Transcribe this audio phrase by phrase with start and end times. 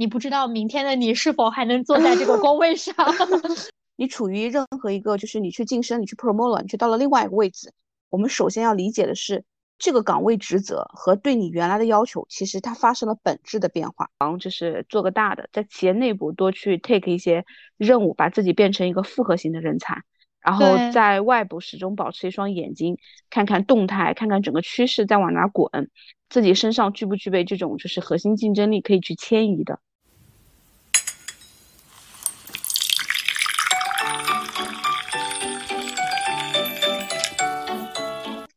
[0.00, 2.96] 你不知道明天的你是否还能坐在这个工位上。
[3.96, 7.70] 你处于任何一个，就是你去晋升，你去 promote 了，你去到了另外一个位置，
[8.08, 9.44] 我们首先要理解的是。
[9.82, 14.10] 这个岗位职责和对你原来的要求，其实它发生了本质的变化。
[14.18, 17.46] 然后就是做个大的，在企业内部多去 take 一些
[17.78, 20.02] 任务，把自己变成一个复合型的人才。
[20.38, 22.98] 然后在外部始终保持一双眼睛，
[23.30, 25.90] 看看动态，看看整个趋势在往哪滚，
[26.28, 29.80] 自己身上具不具备这种就是核心竞争力可以去迁移的。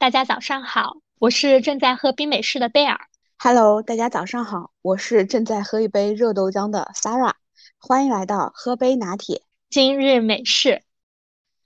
[0.03, 0.97] 大家早上好。
[1.17, 2.99] 我是正在喝冰美式的贝尔。
[3.37, 7.31] Hello，大家早上好，我是正在喝一杯热豆浆的 Sarah。
[7.79, 10.81] 欢迎来到喝杯拿铁今日美式。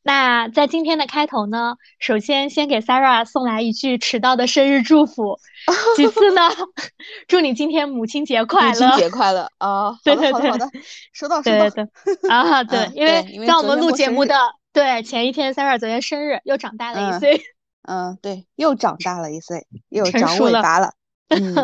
[0.03, 5.39] 那在今天的开头呢，首先先给 Sarah 送来一句迟到的生日祝福。
[5.97, 6.47] 其次呢，
[7.27, 8.88] 祝你今天母亲节快乐。
[8.88, 9.97] 母亲节快乐啊！
[10.03, 10.69] 对对对，好的，
[11.11, 11.67] 收到收到。
[11.71, 11.88] 对。
[12.29, 14.35] 啊，对，因为在我们录节目的
[14.72, 17.41] 对前一天，Sarah 昨天生日，又长大了一岁。
[17.88, 20.93] 嗯，对，又长大了一岁，又长尾巴了。
[21.31, 21.55] 嗯，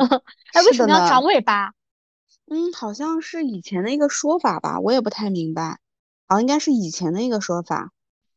[0.53, 1.73] 哎，为什么要长尾巴？
[2.47, 5.79] 嗯，好像是以前的一个说法吧，我也不太明白。
[6.27, 7.91] 好像应该是以前的一个说法。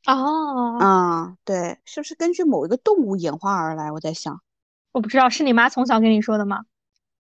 [0.04, 3.92] 哦，啊，对，是不是根据某一个动物演化而来？
[3.92, 4.40] 我在想，
[4.92, 6.64] 我不知道，是你妈从小跟你说的吗？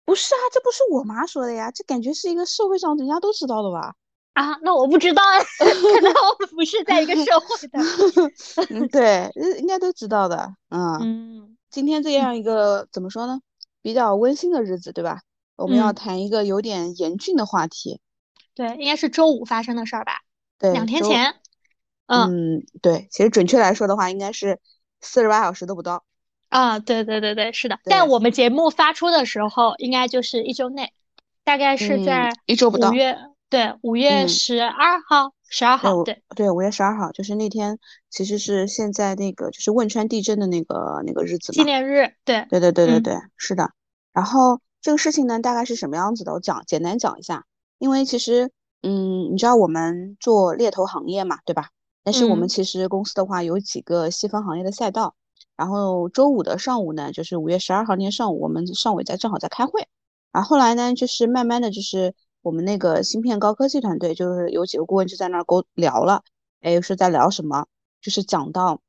[0.06, 3.94] 不是啊，这不是我妈说的呀，这感觉是一个社会上人家都知道的吧？
[4.38, 5.24] 啊，那我不知道，
[5.58, 5.66] 可
[6.02, 7.80] 能我们不是在一个社会的。
[8.70, 10.54] 嗯，对，应该都知道的。
[10.70, 13.40] 嗯嗯，今天这样一个怎么说呢？
[13.82, 15.22] 比较温馨的日子，对吧？
[15.56, 18.00] 我们要谈一个有点严峻的话题。
[18.54, 20.22] 对，应该是周五发生的事儿吧？
[20.60, 21.34] 对，两天前。
[22.06, 24.60] 嗯，对，其实准确来说的话，应该是
[25.02, 26.04] 四十八小时都不到。
[26.50, 27.80] 啊，对对对对，是的。
[27.86, 30.94] 但我们节目发出的时候，应该就是一周内，
[31.44, 32.92] 大概是在一周不到。
[32.92, 33.18] 五月。
[33.50, 43.72] 对，五月十二号，十二号，对对，五月十二号就是那天，其实是现在那个就是汶川地震的那个那个日子纪念日，对对对对对对，是的。
[44.12, 46.34] 然后这个事情呢，大概是什么样子的？
[46.34, 47.46] 我讲简单讲一下，
[47.78, 48.52] 因为其实，
[48.82, 51.70] 嗯，你知道我们做猎头行业嘛，对吧？
[52.04, 55.16] 但是我们其实公司的话有几个细分行业的赛道。
[55.56, 59.88] 然后周五的上午呢，就是五月十二号那天上午，我们上午在正好在开会。
[60.34, 62.14] 然后后来呢，就是慢慢的就是。
[62.42, 66.24] 我们那个芯片高科技团队就是有几个顾问就在那儿沟聊了，
[66.62, 67.66] 哎，是在聊什么？
[68.02, 68.80] 就是讲到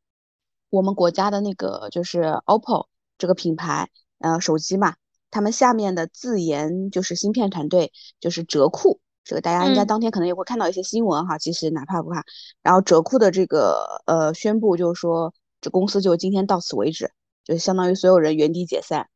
[0.70, 3.88] 我们国家的那个就是 OPPO 这个品牌，
[4.18, 4.94] 呃，手机嘛，
[5.30, 11.36] 他们下面的自研就是芯片团队就是折库，这个大家应该当天可能也会看到一些新闻哈。
[11.38, 12.22] 其实哪怕不怕，
[12.62, 17.10] 然后折库的这个呃宣布就是说，这公司就今天到此为止，
[17.44, 19.08] 就相当于所有人原地解散。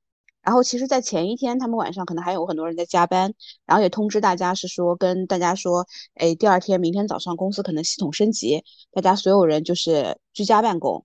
[0.42, 3.32] 然后其实，在前一天，他们晚上可能还有很多人在加班，
[3.64, 11.04] 然后也通知大家是说，跟大家说，哎，第二天明天早上公司可能系统升级，大家所有人就是居家办公。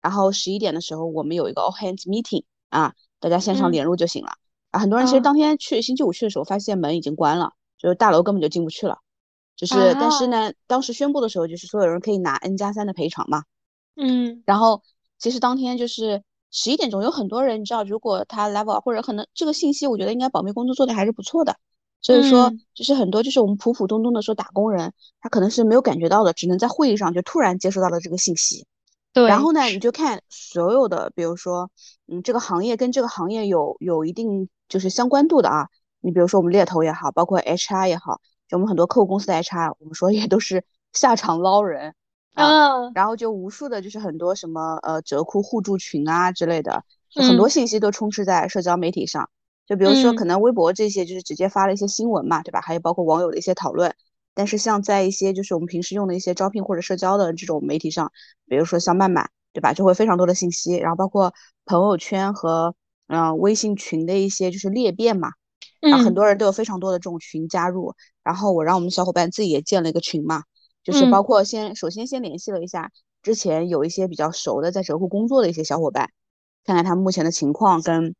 [0.00, 4.30] 然后十一点的时候，我们有一个 all hands meeting 啊，大家线上联络就行了。
[4.70, 9.00] 啊，很多人其实当天去星期五去的时候，发现门已经关了，就是大楼根本就进不去了。
[9.54, 13.42] 就是，但是呢，当时宣布的时候，就是所有人可以拿 N 加三的赔偿嘛。
[13.96, 14.42] 嗯。
[14.46, 14.82] 然后
[15.18, 16.22] 其实当天就是。
[16.50, 21.56] 十一点钟有很多人，你知道，如果他 level 或者可能这个信息，我觉得应该保密工作做的还是不错的。
[22.00, 28.66] 所以说，就是很多就是我们普普通通的说打工人，他可能是没有感觉到的，只能在会议上就突然接收到了这个信息。
[29.12, 29.26] 对。
[29.26, 31.70] 然后呢，你就看所有的，比如说，
[32.06, 35.68] 嗯，这个行业跟这个行业有有一定就是相关度的啊。
[36.00, 41.94] 你比如说我们猎头也好，包括 HR 也好，就我们很多客户公司的 HR，我们说也都是下场捞人。
[42.38, 49.28] 嗯，然后就无数的，就是很多什么呃折扣互助群啊之类的，就很多信息都充斥在社交媒体上。
[49.66, 52.60] 就比如说，可能微博这些就是直接发了一些新闻嘛，对吧？
[52.62, 53.94] 还有包括网友的一些讨论。
[54.34, 58.12] 但是像在一些就是我们平时用的一些招聘或者社交的这种媒体上，
[58.46, 59.74] 比如说像麦麦，对吧？
[59.74, 61.34] 就会非常多的信息，然后包括
[61.66, 62.74] 朋友圈和
[63.08, 65.32] 嗯微信群的一些就是裂变嘛，
[65.80, 67.94] 然后很多人都有非常多的这种群加入。
[68.22, 70.44] 然后我让我们小伙伴自己也建了一个群嘛。
[70.84, 72.90] 就是包括先首先先联系了一下
[73.22, 76.10] 之前有一些比较熟的在折库工作的一些小伙伴，
[76.64, 78.14] 看看他们目前的情况跟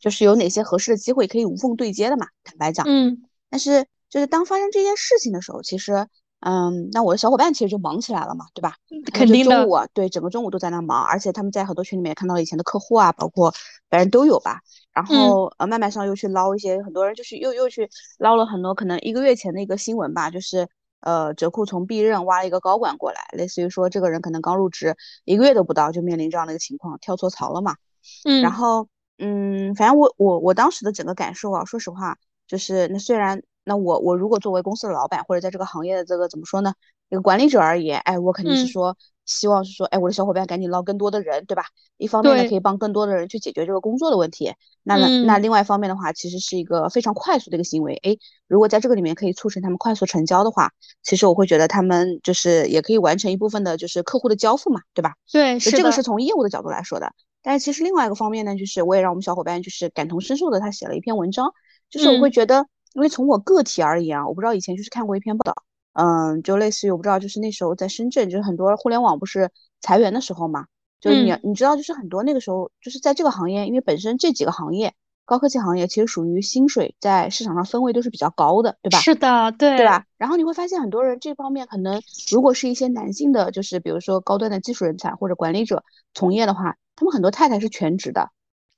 [0.00, 2.26] 就是有哪些合适的机会可以无缝对接的嘛。
[2.42, 6.08] 坦白讲，嗯，但是就是当发生这件事情的时候，其实
[6.40, 8.74] 嗯，那我的小伙伴其实就忙起来了嘛，对吧？
[9.12, 9.64] 肯定的。
[9.64, 13.52] 中午对整个中午都在那忙，而且他们在很多群里面也看到了以前的客户啊，包括
[13.90, 14.60] 反正都有吧。
[14.92, 20.66] 然后呃，慢慢上又去捞一些，很多人就是又又去捞了很多可能一个月前的一个新闻吧，就是。
[21.02, 27.76] 呃，折库从 B 任挖了一个高管过来，类似于说这个人可能刚入职一个月都不到，就面临这样的一个情况，跳错槽了嘛。
[28.24, 28.88] 嗯，然后
[29.18, 32.16] 嗯，反正我我我当时的整个感受啊，说实话，
[32.46, 36.74] 就是那虽然那我我如果作为公司的老板，或者在这个行业的这个怎么说呢，
[37.10, 41.64] 一个管理者而言，哎，我肯定是说希望是说，哎，我的小伙伴赶紧捞更多的人，对吧？
[41.96, 44.52] 一方面呢，可以帮更多的人去解决这个工作的问题。
[44.82, 47.94] 那那另外一方面的话，其实是一个非常快速的一个行为。
[48.02, 48.16] 哎，
[48.48, 50.70] 如果在这个里面可以促成他们快速成交的话，
[51.02, 55.14] 其实我会觉得他们就是也可以完成一部分的就是客户的交付嘛，对吧？
[55.30, 57.12] 对，是这个是从业务的角度来说的。
[57.42, 61.52] 但是其实另外一个方面呢，就是我也让我们小伙伴就是感同身受的，他写了一篇文章，
[61.90, 62.66] 就是我会觉得。
[62.94, 65.62] 因为从我个体而言啊，我不知道以前就是看过一篇报道，
[65.94, 69.50] 嗯，就类似于我不知道，就是那时候在深圳，就是很多互联网不是
[69.80, 70.66] 裁员的时候嘛，
[71.00, 74.94] 就是你你知道，就是很多那个时候就是在这个行业，因为本身这几个行业，
[75.24, 78.98] 高科技行业其实属于薪水在市场上分位都是比较高的，对吧？
[78.98, 80.06] 是的，对，对吧？
[80.16, 82.00] 然后你会发现很多人这方面可能，
[82.30, 85.84] 如果是一些男性的，就是比如说高端的技术人才或者管理者
[86.14, 88.30] 从业的话，他们很多太太是全职的，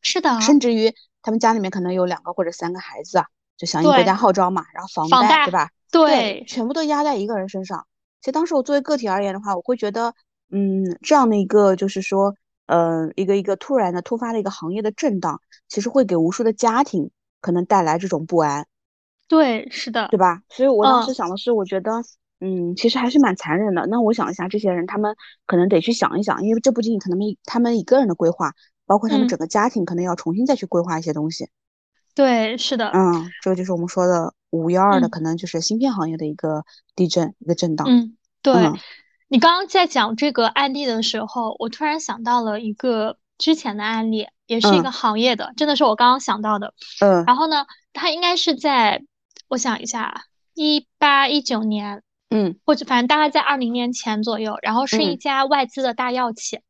[0.02, 3.26] 是的，甚至于他们家里面可能有两个或者三个孩子啊。
[3.56, 5.70] 就响应国家号召嘛，然后房贷对吧？
[5.94, 7.86] 对，全部都压在一个人身上。
[8.20, 10.14] 其实当时我作为个体而言的话，我会觉得，
[10.50, 12.34] 嗯，这样的一个就是说，
[12.66, 17.10] 呃，一个一个突然的突发的一个行业的震荡，其实会给无数的家庭
[17.40, 18.66] 可能带来这种不安。
[19.28, 20.42] 对，是的，对吧？
[20.48, 21.92] 所以我当时想的是，我觉得，
[22.40, 23.86] 嗯，其实还是蛮残忍的。
[23.86, 25.14] 那我想一下，这些人他们
[25.46, 28.52] 可能得去想一想，因为这不仅仅可能他们一个人的规划，
[28.86, 31.48] 包括他们整个家庭可能要重新再去规划一些东西。
[32.14, 36.64] 对，是的，嗯，这个就是我们说的五幺二的，可能就是芯片行业的一个
[36.94, 37.86] 地震，一个震荡。
[37.88, 38.54] 嗯，对，
[39.28, 46.72] 你刚刚在讲这个案例的时候，我突然想到了一个之前的案例，也是一个行业的，真的是我刚刚想到的。
[47.00, 49.02] 嗯，然后呢，它应该是在，
[49.48, 50.24] 我想一下，
[50.54, 56.60] 一八一九年，嗯，或者反正大概在二零年前左右，然后是一家外资的大药企，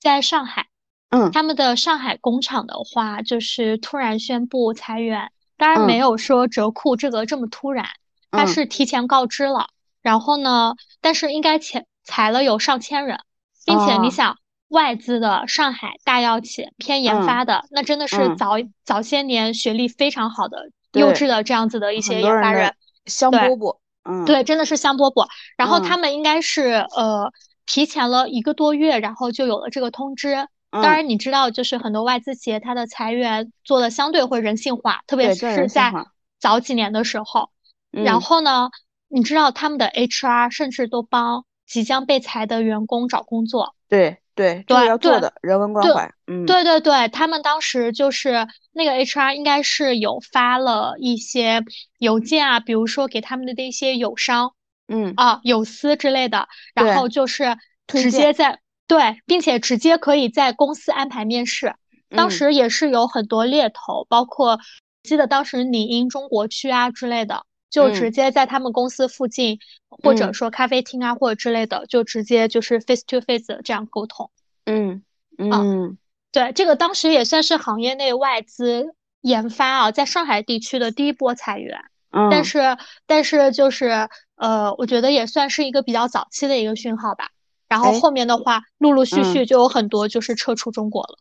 [0.00, 0.66] 在上海。
[1.10, 7.86] 嗯，他们的上海工厂的话，就是突然宣布裁员，当然没有说折库这个这么突然，
[8.30, 9.68] 他是提前告知了。
[10.02, 13.20] 然后呢，但是应该前裁了有上千人，
[13.64, 14.36] 并且你想，
[14.68, 22.74] 外资的上海大药企偏研发的，那真的是早早些年学历非常好的优质的这样子的一些研发人，
[23.06, 25.26] 香饽饽，嗯，对，真的是香饽饽。
[25.56, 27.32] 然后他们应该是呃
[27.64, 30.46] 提前了一个多月，然后就有了这个通知。
[30.82, 35.92] 当然，你知道，就是很多外资企业它的裁员做的相对会人性化，特别是在
[36.40, 37.50] 早几年的时候。
[37.92, 38.70] 然后呢，
[39.08, 43.76] 你知道他们的 HR 甚至都帮即将被裁的员工找工作。
[43.88, 46.12] 对对对，要做的人文关怀。
[46.26, 51.62] 嗯，对对对，他们当时就是那个 HR 应该是有发了一些
[51.98, 54.54] 邮件啊，比如说给他们的那些友商，
[54.88, 57.56] 嗯啊友司之类的，然后就是
[57.86, 58.58] 直接在。
[58.86, 61.74] 对，并且直接可以在公司安排面试。
[62.10, 64.60] 当时也是有很多猎头，包括
[65.02, 69.58] 记得当时领英中国区啊之类的，就直接在他们公司附近，
[69.88, 74.30] 或者说咖啡厅啊或者之类的，就直接就是 face to face 这样沟通。
[74.66, 75.02] 嗯
[75.38, 75.98] 嗯，
[76.30, 81.80] 对，这个当时也算是行业内外资研发啊，在上海地区的第一波裁员。
[82.10, 82.76] 嗯，但是
[83.06, 87.30] 但是就是呃，我觉得也算是一个比较早期的一个讯号吧。
[87.74, 91.18] 然后后面的话，陆陆续续就有很多就是撤出中国了。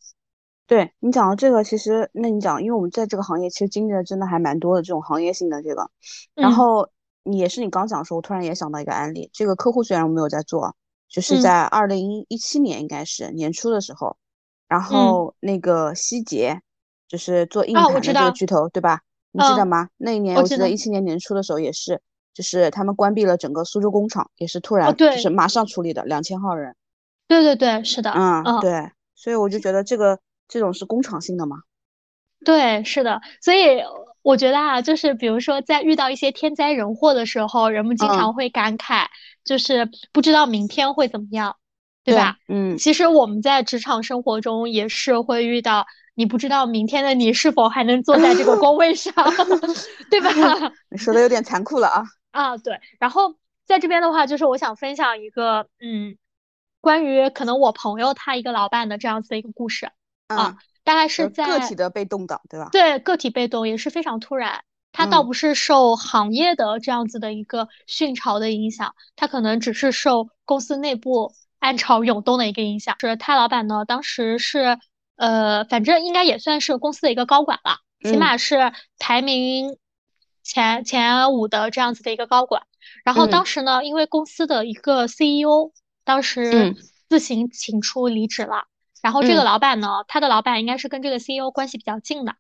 [0.68, 5.90] 对你讲到这个，其实那你讲，因为我们在这个行业其实经历的真的还蛮多的这种行业性的这个。
[6.36, 6.88] 然后
[7.24, 9.32] 你也是你刚讲的时候，我突然也想到一个案例。
[9.34, 10.76] 这个客户虽然我没有在做，
[11.10, 14.16] 就是在二零一七年应该是年初的时候，
[14.68, 16.62] 然后那个希捷
[17.08, 19.02] 就是做硬盘的这个巨头，对吧？
[19.32, 19.90] 你记得吗？
[19.98, 22.00] 那一年我记得一七年年初的时候也是。
[22.34, 26.76] 就是他们关闭了整个苏州工厂，也是突然，就是马上处理的两千号人。
[27.28, 31.58] 对对对，是的，嗯，对，所以我就觉得这个这种是工厂性的嘛。
[32.44, 33.82] 对，是的，所以
[34.22, 39.06] 我觉得啊，就是比如说在遇到一些天灾人祸的时候，人们经常会感慨，
[39.46, 41.56] 就是不知道明天会怎么样，
[42.04, 42.38] 对吧？
[42.48, 45.86] 嗯，其实我们在职场生活中也是会遇到。
[46.16, 49.12] 你不知道明天的你是否还能坐在这个 工位上，
[50.12, 50.30] 对吧？
[50.92, 52.04] 你 说的有点残酷了啊！
[52.34, 52.82] 啊，对。
[53.00, 53.36] 然后
[53.66, 56.18] 在这边的话，就是我想分享一个，嗯，
[56.82, 59.90] 关于可能我朋友他一个老板的这样子的一个故事
[60.28, 62.68] 啊，大概是在个体的被动的，对吧？
[62.72, 64.66] 对，个体被动也是非常突然。
[64.92, 72.98] 他倒不是受行业的这样子的一个训潮的影响，他可能只是受公司内部暗潮涌动的一个影响。
[73.00, 74.78] 是他老板呢，当时是。
[75.16, 79.78] 呃，反正应该也算是公司的一个高管吧，起码是排名
[80.44, 82.64] 前前五的这样子的一个高管。
[83.04, 85.72] 然后当时呢，因为公司的一个 CEO
[86.04, 86.76] 当时
[87.10, 88.66] 自行请出离职了，
[89.02, 92.36] 然后这个老板呢，他的老板应该是跟这个 CEO 关系比较近的，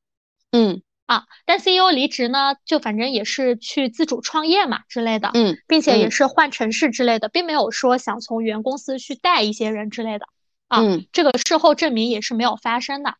[0.51, 10.25] 嗯，啊，但 CEO 离职呢，就反正也是去自主创业嘛之类的，嗯，并且也是换城市之类的，并没有说想从原公司去带一些人之类的
[10.67, 10.81] 啊，
[11.11, 13.15] 这个事后证明也是没有发生的。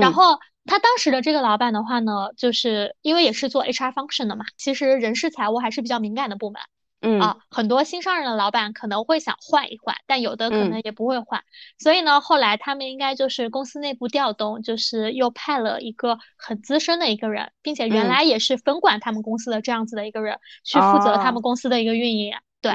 [0.00, 6.60] 然后他当时的这个老板的话呢，就是因为也是做 HR function 的嘛，其实人事财务还是比较敏感的部门。
[7.00, 11.44] 嗯啊，很多新上任的老板可能会想换一换，但有的可能也不会换。
[11.78, 22.34] 所以呢，后来他们应该就是公司内部调动，就是又派了一个很资深的一个人，并且原来也是分管他们公司的这样子的一个人，去负责他们公司的一个运营。
[22.60, 22.72] 对，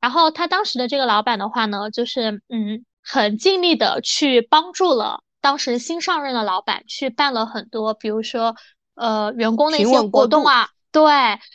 [0.00, 8.56] 然后他当时的这个老板的话呢，就是嗯，很尽力的去帮助了当时新上任的老板，去办了很多，比如说
[8.94, 10.68] 呃员工的一些活动啊。
[10.92, 11.04] 对，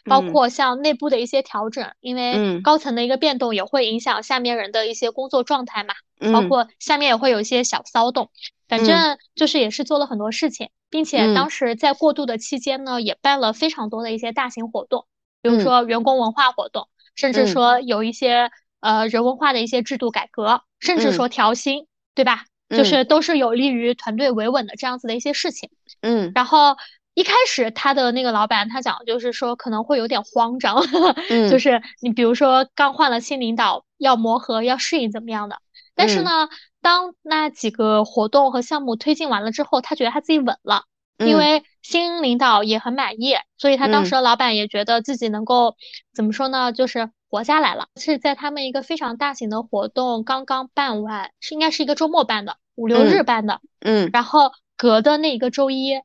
[0.05, 5.93] 包括像内部的一些调整，因为高层的一个变动也会影响下面人的一些工作状态嘛，
[6.31, 8.29] 包括下面也会有一些小骚动，
[8.69, 15.05] 反正就是也是做了很多事情，并且当时在过渡的期间呢，也办了非常多的一些大型活动，
[15.41, 22.45] 比如说员工文化活动，甚至说有一些呃人文化的一些制度改革，甚至说调薪，对吧？
[22.69, 25.69] 就是都是有利于团队维稳的这样子的一些事情。
[26.01, 26.75] 嗯，然后。
[27.17, 30.83] 一开始他的那个老板，他讲就是说可能会有点慌张，
[31.49, 35.59] 就是你比如说刚换了新领导，要磨合，要适应怎么样的。
[35.95, 36.49] 但是呢，
[36.81, 40.83] 当那几个活动和项目推进完了之后，他觉得他自己稳了，
[41.17, 45.77] 因为新领导也很满意，所以他当时的老板也觉得自己能够
[46.13, 47.87] 怎么说呢，就是活下来了。
[47.95, 56.01] 是在他们一个非常大型的活动刚刚办完，是应该是一个周末办的，五六日办的，嗯，然后隔的那一个周一，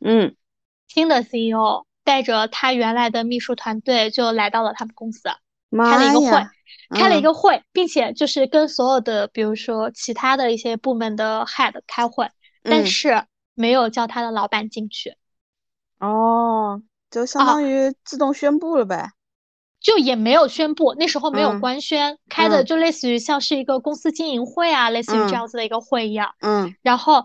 [0.00, 0.36] 嗯。
[0.88, 5.28] 新的 CEO 带着他原来的秘书团队就来到了他们公司，
[5.70, 6.44] 开了一个会，
[6.92, 12.28] 开了一个会，并且就是跟所有的，比如说其他的一些部门的 head 开会，
[12.64, 13.24] 但是
[13.54, 15.14] 没有叫他的老板进去。
[16.00, 19.12] 哦，就相当于自动宣布了呗？
[19.80, 26.34] 就也没有宣布，那时候没有官宣，开的就类似于像是一个公司经营会啊，类似于这样子的一个会一样。
[26.40, 26.74] 嗯。
[26.82, 27.24] 然后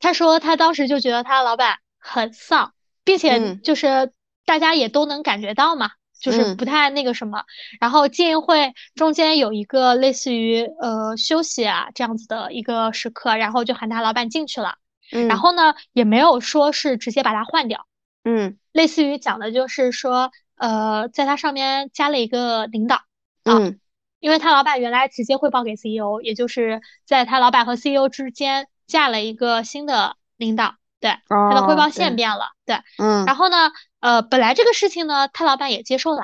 [0.00, 2.72] 他说他当时就觉得他老板很丧。
[3.06, 4.10] 并且就是
[4.44, 7.44] 大家也都能感觉到嘛，就是不太那个什么。
[7.78, 14.74] 然后经营会中间有一个类似于呃休息啊这样子的一个时刻，然后就喊他老板进去了。
[15.12, 17.86] 嗯，然后呢也没有说是直接把他换掉。
[18.24, 23.02] 嗯，类似于讲的就是说呃在他上面加了一个领导。
[23.44, 23.78] 嗯，
[24.18, 30.76] 因为他老板原来直接汇报给 CEO，也就是在他老板和 CEO 之间架了一个新的领导。
[30.98, 33.70] 对，他的汇报线变了，对，嗯，然后呢，
[34.00, 36.22] 呃，本来这个事情呢，他老板也接受了，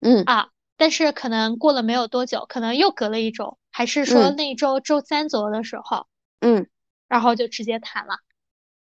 [0.00, 6.08] 嗯啊，但是可能过了没有多久，可能又隔了一周，还是说那一周周三左右的时候，
[6.40, 6.66] 嗯，
[7.08, 8.16] 然后就直接谈了，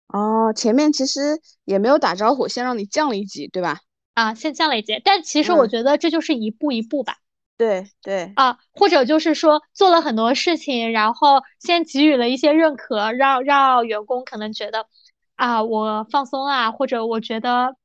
[0.08, 3.78] 哦，前面其实也没有打招呼，先让你降了一级，对吧？
[4.14, 7.18] 啊，先降了一阶，但其实我觉得这就是一步一步吧。
[7.58, 8.32] 对对。
[8.36, 14.88] 啊，或者就是说做了很多事情，然后先给予了一些认可，让让员工可能觉得
[15.36, 17.76] 啊，我放松啊，或者我觉得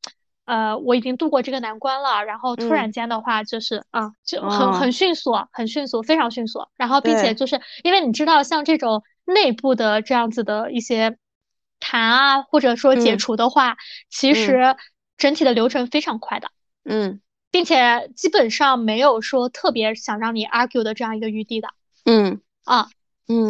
[0.46, 11.18] 呃我已经度过这个难关了，然后突然间的话就是啊，就很很迅速，很迅速，非常迅速，然后并且就是因为你知道像这种内部的这样子的一些
[11.78, 13.76] 谈啊，或者说解除的话，
[14.08, 14.74] 其实
[15.18, 16.48] 整体的流程非常快的，
[16.84, 17.20] 嗯。
[17.50, 21.68] 并且基本上没有说特别想让你 argue 的这样一个余地的，
[22.04, 22.90] 嗯啊，
[23.26, 23.48] 嗯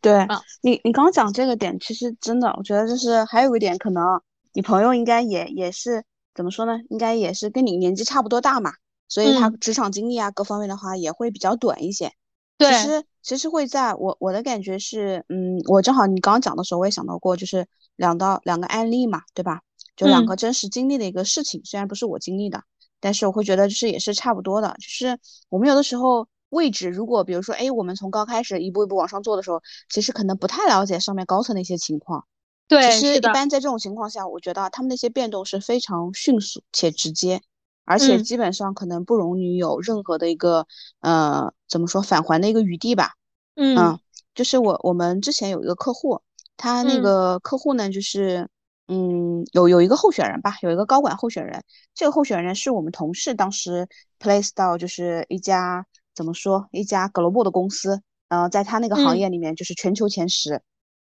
[0.00, 0.28] 对对，
[0.62, 6.78] 你你刚刚讲这个点，其实真的，我觉得就是还有一点可能，你朋友应该也也是怎么说呢？
[6.90, 8.72] 应该也是跟你年纪差不多大嘛，
[9.08, 12.12] 所以他职场经历啊各方面的话也会比较短一些。
[12.56, 19.62] 对，其实其实会在我我的感觉是，嗯，我正好你刚刚讲的时候我也想到过，就是两到两个案例嘛，对吧？
[19.96, 22.62] 就两个真实经历的一个事情，虽然不是我经历的。
[23.00, 25.18] 但是我会觉得就是也是差不多的，就是
[25.50, 29.60] 我们有的时候位置，如果比如说，哎，我们从刚开始一步一步往上做的时候，
[29.90, 32.24] 其实可能不太了解上面高层的一些情况。
[32.66, 37.42] 对，其实一般在这种情况下，我觉得他们那些变动是非常迅速且直接，
[37.84, 40.66] 而且基本上可能不容你有任何的一个
[41.00, 43.10] 呃怎么说返还的一个余地吧。
[43.54, 44.00] 嗯，
[44.34, 46.22] 就是我我们之前有一个客户，
[46.56, 48.48] 他那个客户呢就是。
[48.86, 51.62] 嗯，有有一个候选人吧，有一个高管候选人。
[51.94, 53.88] 这个候选人是我们同事当时
[54.20, 60.60] place 到，就是一家怎么说，一家 global 的公司，呃，在他那个行业里面就是全球前十。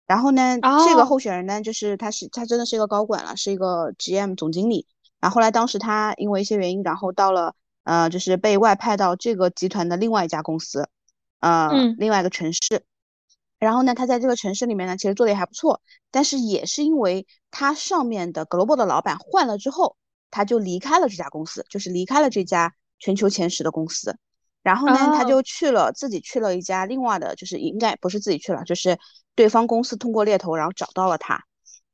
[0.07, 0.57] 然后呢，
[0.87, 4.87] 这个候选人呢，就是他是他真的是一个高管了，是一个 GM 总经理。
[5.19, 7.53] 然后后来当时他因为一些原因，然后到了
[7.83, 10.89] 呃，就是被外派到这个集团的另外一家公司，
[11.41, 12.83] 呃，另外一个城市。
[13.59, 19.97] 然后呢，他在这个城市里面呢，其实做的也还不错，但是也是因为他上面的 global 的老板换了之后，
[20.29, 24.15] 他就离开了这家公司，就是离开了这家全球前十的公司。
[24.61, 28.99] 然后呢，他就去了自己去了一家另外的，就是应该不是自己去了，就是
[29.33, 31.41] 对方公司通过猎头，然后找到了他。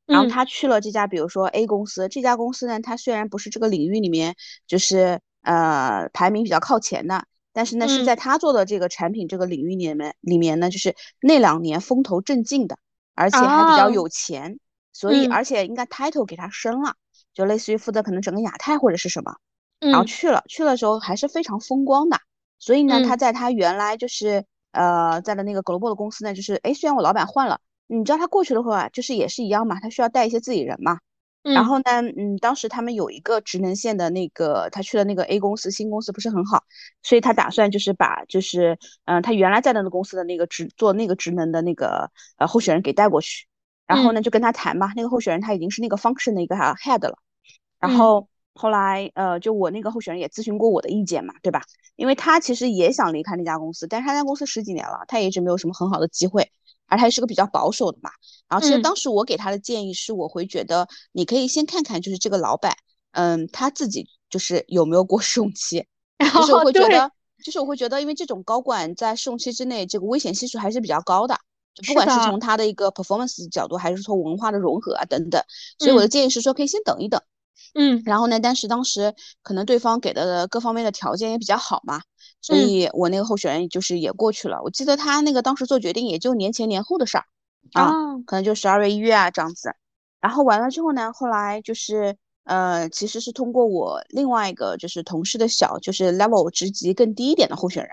[0.06, 4.34] 然后他去了这家，比如说 A 公司，这家公司呢，它虽然不是这个领域里面
[4.66, 7.24] 就是呃排名比较靠前的。
[7.54, 12.76] 但是呢，是在他做的这个产品这个领域里面，里面呢，就是那两年风头正劲的，
[13.14, 14.58] 而且还比较有钱，
[14.92, 16.96] 所以而且应该 title 给他升了，
[17.32, 19.36] 就类似于负责可能整个亚太或者是什么，
[19.80, 22.18] 然后去了，去了时候还是非常风光的，
[22.58, 30.98] 所以呢，他在他原来就是呃在的那个 global 的公司呢，就是哎，虽然我老板换了，你知道他过去的话，就是也是一样嘛，他需要带一些自己人嘛。
[31.52, 31.84] 然后呢，
[32.16, 36.64] 嗯，当时他们有一个职能线的那个，他去了那个 A 公司，新公司不是很好，
[37.02, 43.46] 所以他打算就是把就是，嗯，他原来在的那公司的那个职做那个职能的那个呃候选人给带过去，
[43.86, 47.18] 然后呢就跟他谈嘛，那个候选人他已经是那个 function 的一个 head 了，
[47.78, 51.60] 然后后来呃就我那个候选人也咨询过我的意见嘛，对吧？
[51.96, 56.50] 因为他其实也想离开那家公司，但是他家公司十几年了，他也一直没有什么很好的机会。
[56.86, 58.10] 而他是个比较保守的嘛，
[58.48, 62.76] 然后其实当时我给他的建议是，我会觉得你可以先看看，就是这个老板，
[63.12, 65.86] 嗯，他自己就是有没有过试用期，
[66.18, 67.10] 就是我会觉得，
[67.44, 71.38] 就是我会觉得，因为这种高管在试用期之内，这个危险系数还是比较高的，
[71.74, 72.38] 就不管是从。
[72.38, 75.42] 他的一个 performance 角度，还是从文化的融合啊等等，
[75.78, 77.20] 所以我的建议是说，可以先等一等。
[77.74, 78.38] 嗯，然后呢？
[78.38, 82.02] 但是当时可能对方给的各方面的条件也比较好嘛，
[82.44, 84.60] 所以我那个候选人就是也过去了。
[84.62, 87.24] 我记得他那个当时做决定也就年前年后的事儿
[87.72, 87.90] 啊，
[88.26, 89.74] 可能就十二月一月啊这样子。
[90.20, 97.88] 然后完了之后呢，后来就是呃，其实是通过我另外一个就是同事的小，就是 level 职级更低一点的候选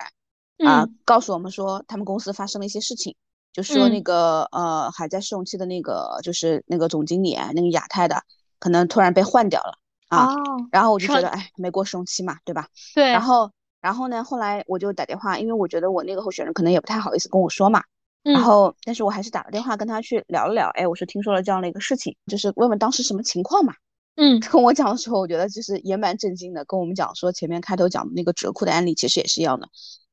[0.60, 3.16] 人啊，告诉我们说他们公司发生了一些事情，
[3.54, 8.22] 就说那个呃还在试用期的那个就是那个总经理那个亚太的。
[8.60, 9.74] 可能突然被换掉了
[10.08, 10.28] 啊，
[10.72, 12.68] 然后我就觉得，哎，没过试用期嘛，对吧？
[12.94, 13.06] 对。
[13.06, 17.84] 然后，然后呢，后来我就打电话，因为我觉得我那个候选人可能也不太好意思跟我说嘛。
[18.24, 18.34] 嗯。
[18.34, 20.70] 然后，但是我还是打了电话跟他去聊了聊。
[20.76, 23.74] 哎，我说听说了这样的一个事情，就是问问当时什么情况嘛。
[24.16, 24.40] 嗯。
[24.52, 26.64] 跟我讲的时候，我觉得就是也蛮震惊的。
[26.66, 29.68] 跟我们讲说前面开头讲的那个折扣的案例，其实也是一样的。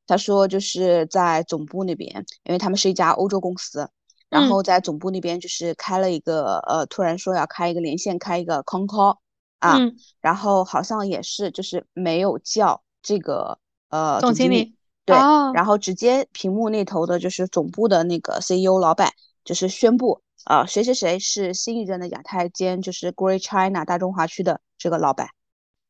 [0.07, 3.89] 他说就是在总部那边，因为他们是一家欧洲公司。
[4.31, 9.17] 然后在总部那边就是开了一个呃，突然说要开一个连线，开一个 con call
[9.59, 9.79] 啊，
[10.21, 15.17] 然后好像也是就是没有叫这个呃总经理，对，
[15.55, 25.31] 然后直接屏幕那头的就是总部的那个 CEO 老板就是宣布啊谁谁谁是新一任的亚太兼就是 Great China 大中华区的这个老板，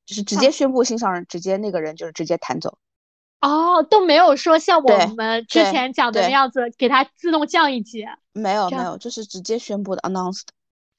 [0.07, 2.79] 就是直接宣布心上人，直接那个人就是直接弹走。
[3.41, 8.05] 哦，都没有说像我们之前讲的那样子，给他自动降一级。
[8.33, 10.47] 没有没有，就是直接宣布的 announced。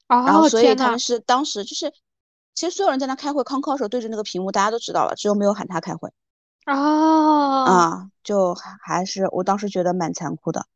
[0.08, 1.90] 哦，然后所以他们是当时就是，
[2.54, 6.10] 其实所有人在那开会 con call 时候对着那个屏幕，大家都知道了，只有没有喊他开会。
[6.66, 7.64] 哦。
[7.64, 10.66] 啊，就还是我当时觉得蛮残酷的。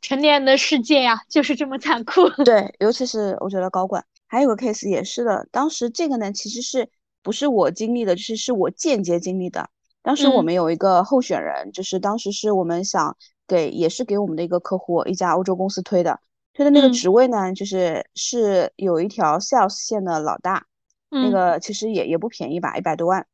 [0.00, 2.28] 成年人的世界呀，就是这么残酷。
[2.44, 6.88] 对，尤其是我觉得高管，还有个 case 也是的，当时这个呢，其实是
[7.22, 9.70] 不是我经历的，就是是我间接经历的。
[10.02, 13.16] 当时我们有一个候选人，就是当时是我们想
[13.46, 16.18] 给，也是给我们的一个客户，一家欧洲公司推的，
[16.52, 20.66] 推的那个职位呢，就是是有一条 sales 线的老大，
[21.12, 23.26] 那个其实也也不便宜吧，一百多万。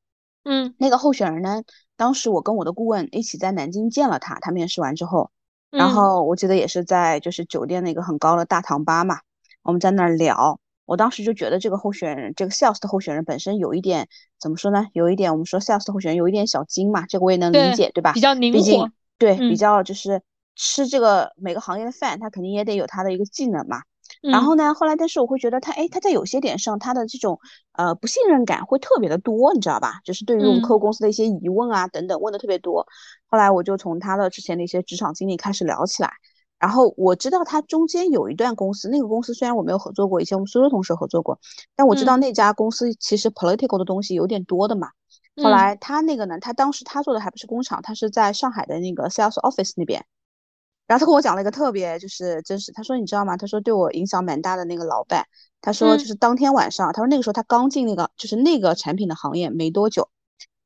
[0.45, 1.63] 嗯，那个候选人呢，
[1.97, 5.31] 当时我跟我的顾问一起在南京见了他，他面试完之后，
[5.71, 9.21] 然后我记得也是在就是酒店那个很高的大堂吧嘛，
[9.63, 10.59] 我们在那儿聊。
[10.87, 14.09] 我当时就觉得这个候选人，这个 sales 的候选人本身有一点
[14.41, 14.87] 怎么说呢？
[14.95, 18.13] 有一点我们说 sales 的候选人有一点小精嘛，这个我也能理解，对吧？
[18.15, 20.23] 比较灵活，对，比较就是
[20.57, 23.83] 吃这个每个行业的饭，他肯定也得有他的一个技能嘛。
[24.21, 27.39] 然后呢，后来但是我会觉得他，哎，他在有些点上他的这种
[27.73, 30.01] 呃不信任感会特别的多，你知道吧？
[30.05, 32.87] 就是对于我们客户公司的一些疑问啊等等问的特别多。
[33.27, 36.11] 后来我就从他的之前的一些职场经历开始聊起来。
[36.59, 41.39] 然后我知道他中间有一段公司，那个公司虽然我没有合作过，以前我们苏州同事合作过，
[41.77, 44.89] 但我知道那家公司其实 political 的东西有点多的嘛。
[45.41, 50.05] 后来他那个呢，他当时他做的还不是工厂，他是在上海的那个 sales office 那边。
[50.89, 53.37] 然后他跟我讲了一个特别就是真实，他说你知道吗？
[53.37, 55.25] 他说对我影响蛮大的那个老板，
[55.61, 60.09] 他说就是当天晚上，他说那个时候他刚进那个就是那个产品的行业没多久。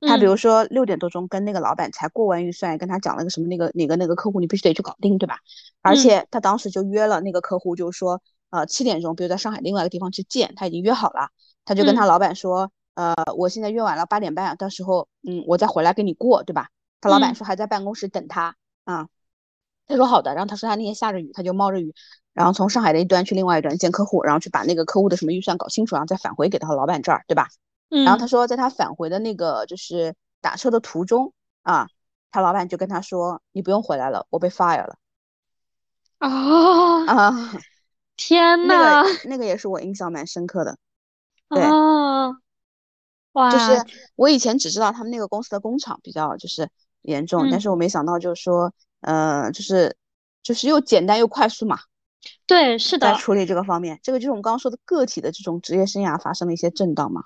[0.04, 5.38] 他比如说六点多钟跟那个老板才过完预算，跟他讲了个什么那个哪个那个客户你必须得去搞定，对吧？
[5.80, 11.28] 而且他当时就约了那个客户，就是说呃七点钟，比如在上海另外一个地方去见，他已经约好了。
[11.64, 16.68] 他就跟他老板说，呃，我现在约晚了八点半，到时候嗯我再回来跟你过，对吧？
[17.00, 19.06] 他老板说还在办公室等他啊。
[19.86, 21.94] 他说好的，然后他说他那天下着雨，他就冒着雨，
[22.32, 27.48] 然后从上海的一端去另外一端见客户，然后去把那个客户的什么预算搞清楚，然后再返回给他老板这儿，对吧？
[27.90, 31.88] 嗯，然后他说在他返回的那个就是打车的途中啊，
[32.30, 34.96] 他老板就跟他说你不用回来了，我被 fire 了。
[36.22, 36.28] 啊
[37.06, 37.52] 啊，
[38.16, 40.78] 天呐，那个那个也是我印象蛮深刻的。
[41.50, 41.62] 对，
[43.32, 46.70] 哇，就是我以前只知道他们那个公司的工厂比较就是
[47.02, 49.96] 严重，但是我没想到就是说，呃，就是
[50.42, 51.78] 就是又简单又快速嘛。
[52.46, 53.12] 对，是的。
[53.12, 57.22] 在处理这个方面，这个就是我们刚刚说的个体的这种职业生涯发生了一些震荡嘛。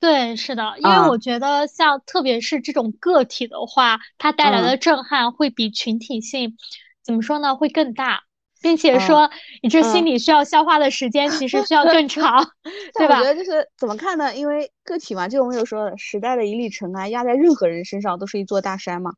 [0.00, 6.56] 对，是的，因为我觉得像特别是这种个体的话，它带来的震撼会比群体性
[7.02, 8.22] 怎么说呢，会更大。
[8.60, 9.30] 并且说，
[9.62, 12.44] 你这心理需要消化的时间其实需要更长
[12.98, 13.18] 对吧？
[13.18, 14.34] 我觉得就是怎么看呢？
[14.34, 19.12] 因为个体嘛，就我们有说时代的一粒尘埃压在任何人身上都是一座大山嘛。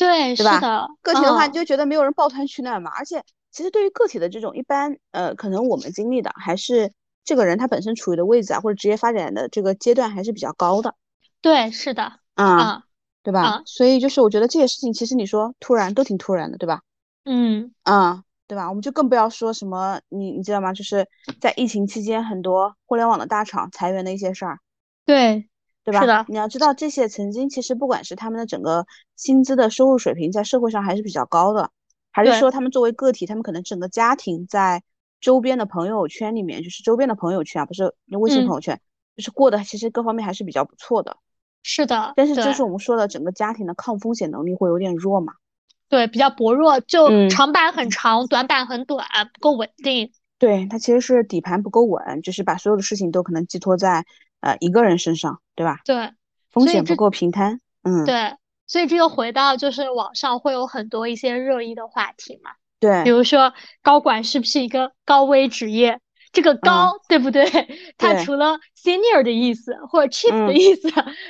[0.00, 0.88] 对，是的？
[1.02, 2.90] 个体的话，你就觉得没有人抱团取暖嘛。
[2.90, 6.92] 而且，其实对于个体的这种一般，呃，可能我们经历的还是
[7.24, 10.94] 这个人他本身处于的位置啊，或者职业发展的这个阶段还是比较高的。
[11.42, 12.84] 对，是的，啊，
[13.22, 13.62] 对吧？
[13.66, 16.80] 所以就是我觉得这些事情，其实你说突然都挺突然的，对吧？
[17.24, 18.24] 嗯，啊。
[18.50, 18.68] 对吧？
[18.68, 20.72] 我们就更不要说什么，你你知道吗？
[20.72, 21.06] 就是
[21.40, 24.58] 在疫情期间，很多互联网的大厂裁员的一些事儿。
[25.06, 25.48] 对，
[25.84, 26.00] 对吧？
[26.00, 26.24] 是的。
[26.28, 31.70] 你要知道，这些曾经其实不管是他们的整个薪资的收入水平，在社会上还是比较高的，
[32.12, 34.82] 还是说他们作为个体，他们可能整个家庭在
[35.20, 38.80] 周边的朋友圈里面，就是周边的朋友圈啊，不是微信朋友圈，
[39.16, 41.16] 就是过得其实各方面还是比较不错的。
[41.62, 42.14] 是的。
[42.16, 45.34] 但是就是我们说的，整个家庭的抗风险能力会有点弱嘛。
[45.88, 50.12] 对，比较薄弱，就长板很长，短板很短，不够稳定。
[50.38, 54.06] 对，它其实是底盘不够稳，就是把所有的事情都可能寄托在
[54.40, 55.78] 呃一个人身上，对吧？
[55.84, 56.12] 对，
[56.50, 57.60] 风险不够平摊。
[57.82, 62.50] 嗯，对，所以这又回到就是网上会有很多一些热议的话题嘛。
[62.78, 66.00] 对，比如说高管是不是一个高危职业？
[66.32, 67.44] 这个高对不对？
[67.98, 70.88] 它除了 senior 的意思或者 chief 的意思，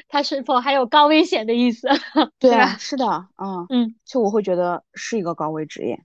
[0.08, 1.88] 它是否还有高危险的意思？
[2.38, 5.98] 对啊，是的，嗯嗯，就我会觉得是一个高危职业。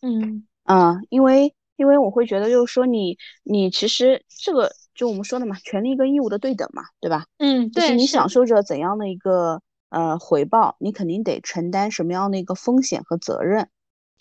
[0.00, 7.26] 嗯嗯，因为因为我会觉得就是说你你其实这个就我们说的嘛，权利跟义务的对等嘛，对吧？
[7.38, 13.68] 嗯，对，就是你享受着怎样的一个呃回报，你肯定得承担什么样的一个风险和责任。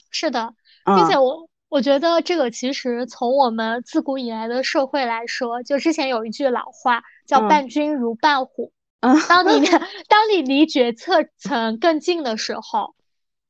[0.10, 0.53] 是的，
[0.86, 1.49] 并且我。
[1.71, 8.73] 我觉得这个其实从我们自古以来的社会来说，就之前有一句老话叫“伴君如伴虎”。
[8.99, 9.65] 嗯， 当你
[10.10, 12.93] 当你离决策层更近的时候，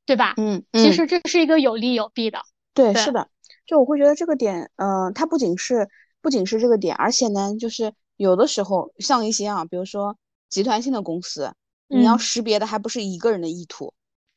[0.05, 0.36] 对吧？
[0.38, 2.41] 嗯，其实这是一个有利有弊的。
[2.75, 3.27] 对，是的。
[3.65, 5.89] 就我会觉得这个点，嗯，它不仅是
[6.21, 10.17] 不仅是这个点，而且呢，就是有的时候像一些啊，比如说
[10.49, 11.53] 集团性的公司，
[11.88, 13.93] 你要识别的还不是一个人的意图。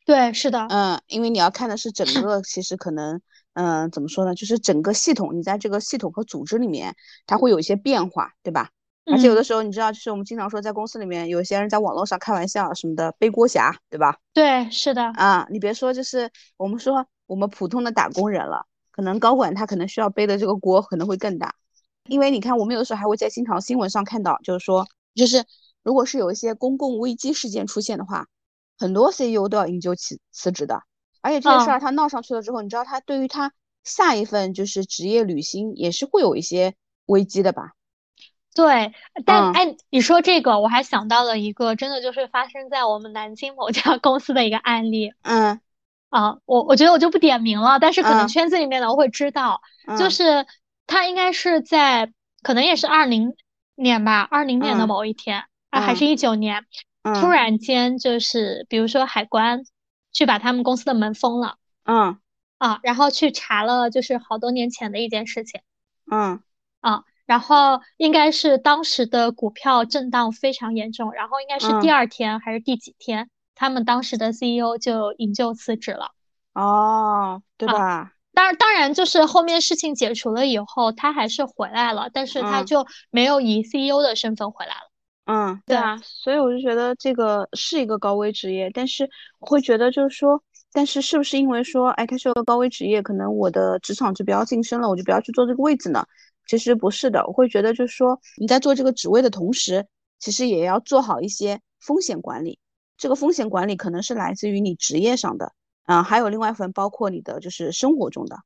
[0.07, 0.67] 对，是的。
[0.69, 3.21] 嗯，因为你要看的是整个，其实可能。
[3.57, 4.35] 嗯，怎么说呢？
[4.35, 8.71] 就是整个系统，你在这个系统和组织里面，它会有一些变化，对吧？
[9.07, 14.19] 而且有的时候，你知道，就是我们经常说，在公司里面，有些人在网络上开玩笑什么的，背锅侠，对吧？
[14.33, 15.05] 对，是的。
[15.05, 21.55] 啊，你别说，就是我们说我们普通的打工人了，可能高管他可能需要背的这个锅可能会更大，
[22.09, 25.45] 因为你看，我们有的时候还会在经常新闻上看到，就是说，就是
[25.83, 28.27] 如果是有一些公共危机事件出现的话，
[28.79, 30.83] 很多 CEO 都要引咎辞辞职的。
[31.21, 36.75] 而且这件事儿他闹上去了之后，你知道他对于他下一份就是职业履行也是会有一些
[37.07, 37.73] 危机的吧？
[38.55, 38.93] 对，
[39.25, 45.13] 但哎，你说这个我还想到了一个，真的就是发生在我们南京某家 公司的一个案例。
[45.23, 45.61] 嗯，
[46.11, 49.61] 啊，我我觉得我就不点名了，但是可能圈子里面的我会知道，
[49.99, 50.47] 就是
[50.87, 53.35] 他应该是在可能也是二零
[53.75, 56.65] 年吧，二零年的某一天啊，还是一九年，
[57.03, 59.65] 突然间就是比如说海关。
[60.17, 62.21] 去把他们公司的门封了，嗯
[62.59, 65.61] 啊，然后去查了，就是好多年前的一件事情，
[66.09, 66.41] 嗯
[66.81, 76.13] 啊，然后应该是当时的股票震荡非常严重，然后应该是第二天还是第几天，他们当时的 CEO 就引咎辞职了，
[76.53, 78.13] 哦，对吧？
[78.35, 84.91] 当然，当然就是后面事情解除了以后，他还是回来了，但是他就没有以 CEO 的身份回来了。
[85.27, 96.05] 嗯，对啊，所以我就觉得这个是一个高危职业，但是我会觉得就是说，但是是不是因为说，哎，它是个高危职业，可能我的职场就不要晋升了，我就不要去做这个位置呢？
[96.47, 99.87] 其实不是的，我会觉得就是说，你在做这个职位的同时，
[100.19, 102.59] 其实也要做好一些风险管理。
[102.99, 105.53] 这个风险管理可能是来自于你职业上的，
[105.85, 108.37] 啊，还有另外一份包括你的就是生活中的，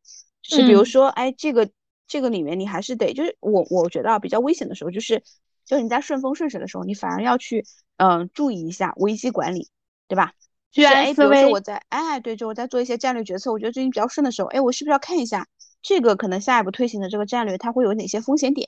[0.43, 1.71] 就是比如说，哎，这个
[2.07, 5.23] 这个里面你还是得，就是我我觉得比较危险的时候就是。
[5.69, 7.63] 就是你在顺风顺水的时候，你反而要去，
[7.99, 9.69] 嗯，注意一下危机管理，
[10.09, 10.33] 对吧？
[10.73, 11.51] 是哎，比如说。
[11.51, 15.47] 我在哎，对，就我在做一些战略决策，我觉得最近比较顺的时候，哎，我是不是要看一下
[15.83, 18.67] 这个可能下一步推行的这个战略，它会有哪些风险点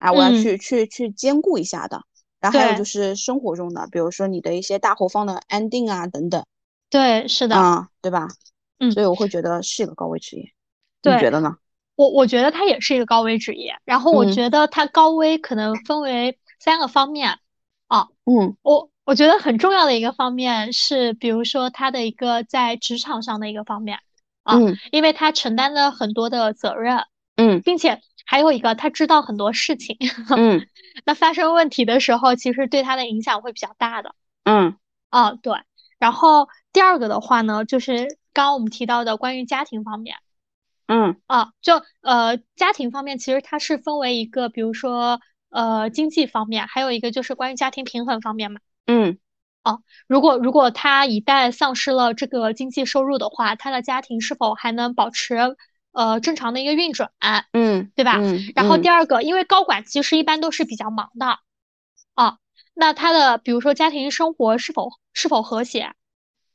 [0.00, 0.10] 啊？
[0.10, 2.02] 我要去去去兼顾一下的。
[2.40, 6.44] 然后还有就是生活中的，比如说你的一些大后方的安定啊等等。
[6.94, 8.28] 对，是的，嗯，对吧？
[8.78, 10.42] 嗯，所以我会觉得是一个高危职业。
[11.02, 11.56] 你觉得呢？
[11.96, 13.74] 我我觉得它也是一个高危职业。
[13.84, 17.40] 然后我觉得它高危可能分为三个方面。
[17.88, 23.98] 啊，嗯，我我觉得很重要的一个方面是，比如说它的一个在职场上的一个方面。
[24.44, 24.56] 啊，
[24.92, 27.00] 因为他承担了很多的责任。
[27.34, 29.96] 嗯，并且还有一个，他知道很多事情。
[30.36, 30.64] 嗯，
[31.04, 34.14] 那发生问题的时候，其实对他的影响会比较大的。
[34.44, 34.76] 嗯，
[35.10, 35.54] 啊，对。
[36.04, 40.16] 然后第二个的话呢，就是刚刚我们提到的关于家庭方面。
[40.86, 48.60] 嗯，啊，就呃家庭方面，其实它是分为一个，比如说呃经济方面，还有一个就是关于家庭平衡方面嘛。
[48.86, 49.16] 嗯，
[49.62, 55.56] 啊，如果如果他一旦丧失了这个经济收入的话，他的家庭是否还能保持？
[55.92, 57.12] 呃，正常的一个运转，
[57.52, 58.18] 嗯，对吧？
[58.18, 61.38] 嗯，然后第二个，因为高管其实一般都是比较忙的，
[62.14, 62.36] 啊，
[62.74, 65.92] 那他的比如说家庭生活是否是否和谐，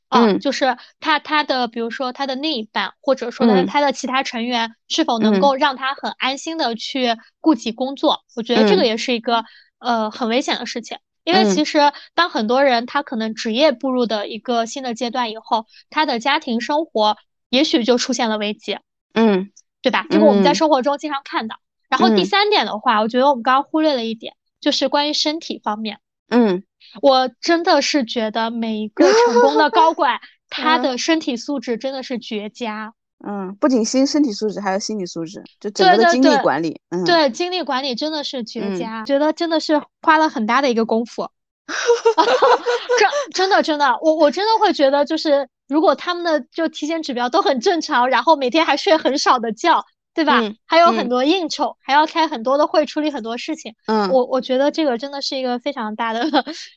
[0.08, 9.44] 啊，就是他他的比如说他的另一半或者说他他的其他成员是否能够让他很安心的去顾及工作，我觉得这个也是一个
[9.78, 11.78] 呃很危险的事情，因为其实
[12.14, 17.16] 当很多人他可能职业步入的一个新的阶段以后，他的家庭生活
[17.48, 18.78] 也许就出现了危机。
[19.14, 19.50] 嗯，
[19.82, 20.06] 对吧？
[20.10, 21.56] 这个我们在生活中经常看到。
[21.88, 25.98] 然后第三点的话，我觉得我们刚刚忽略了一点，就是关于身体方面。
[26.30, 26.62] 嗯，
[27.02, 32.94] 我真的是觉得每一个成功的高管， 他的身体素质真的是绝佳。
[33.24, 36.80] 嗯，不仅心身体素质，还有心理素质，就整个的精力管理。
[36.88, 41.28] 嗯，对，精力管理真的是绝佳，觉得真的是花了很大的一个功夫。
[42.98, 45.48] 真真的真的，我我真的会觉得就是。
[45.68, 50.40] 如果他们的就体检指标都很正常，然后每天还睡很少的觉，对吧？
[50.66, 53.74] 还有很多应酬，还要开很多的会，处理很多事情。
[53.86, 56.24] 嗯，我我觉得这个真的是一个非常大的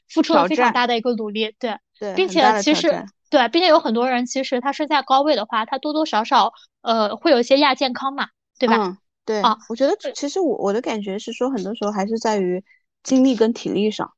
[0.08, 8.28] 付出了非常大的一个努力，对对，并且其实对，并且有很多人其实他身在高位的话，他多多少少呃会有一些亚健康嘛，
[8.60, 8.76] 对吧？
[8.78, 12.64] 嗯，对啊，我觉得其实我我的感觉是说，很多时候还是在于
[13.02, 14.12] 精力跟体力上。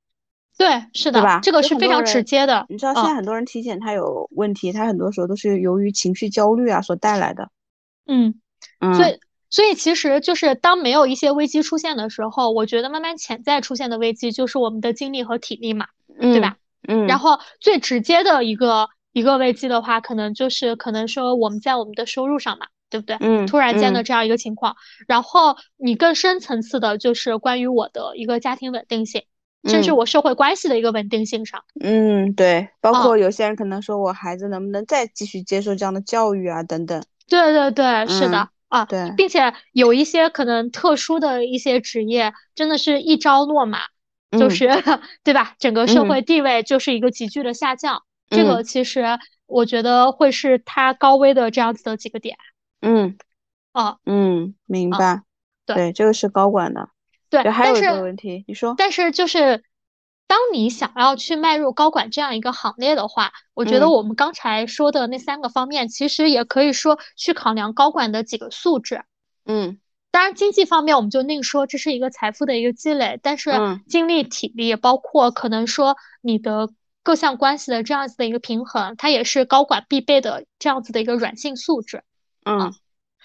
[0.58, 1.40] 对，是的，吧？
[1.42, 2.66] 这个是非常直接的。
[2.70, 7.50] 你知道现在很多人体检他有问题，他很多时候都是由于情绪焦虑啊所带来的。
[8.08, 8.36] 嗯，
[8.94, 9.20] 所以
[9.50, 15.88] 所以其实就是当没有一些危机出现的时候，我觉得慢慢潜在出现的危机就是我们的精力和体力嘛，
[16.20, 16.58] 对吧？
[16.88, 17.08] 嗯。
[17.08, 23.18] 然后最直接的一个一个危机的话，可能就是可能说我们在我们的收入上嘛，对不对？
[23.22, 23.48] 嗯。
[23.48, 24.76] 突然间的这样一个情况，
[25.08, 29.24] 然后你更深层次的就是关于我的一个家庭稳定性。
[29.68, 37.04] 甚至我社会关系的一个稳定性上，嗯，对，包括有些人可能说我孩子能不能再继续接受这样的教育啊，等等。
[37.28, 43.80] 对对对，是的啊，对，并且有一些可能特殊的一些职业，真的是一朝落马，
[44.32, 44.70] 就是
[45.24, 45.56] 对吧？
[45.60, 48.04] 整个社会地位就是一个急剧的下降。
[48.30, 49.06] 这个其实
[49.46, 52.38] 我觉得会是他高危的这样子的几个点。
[52.82, 53.18] 嗯，
[53.72, 55.22] 哦，嗯，明白。
[55.66, 56.90] 对，这个是高管的。
[57.30, 59.64] 对，还有一个问题，你说，但是就是
[60.28, 69.04] 当你想要去迈入高管这样一个行列的话，我觉得我们刚才说的那三个方面，其实也可以说去考量高管的几个素质。
[69.46, 69.80] 嗯，
[70.12, 73.52] 当然经济方面我们就另说，这是一个财富的一个积累，但是
[73.88, 76.70] 精力、体力，包括可能说你的
[77.04, 82.04] 各项关系的这样子的一个平衡，它也是高管必备的这样子的一个软性素质。
[82.46, 82.74] 嗯。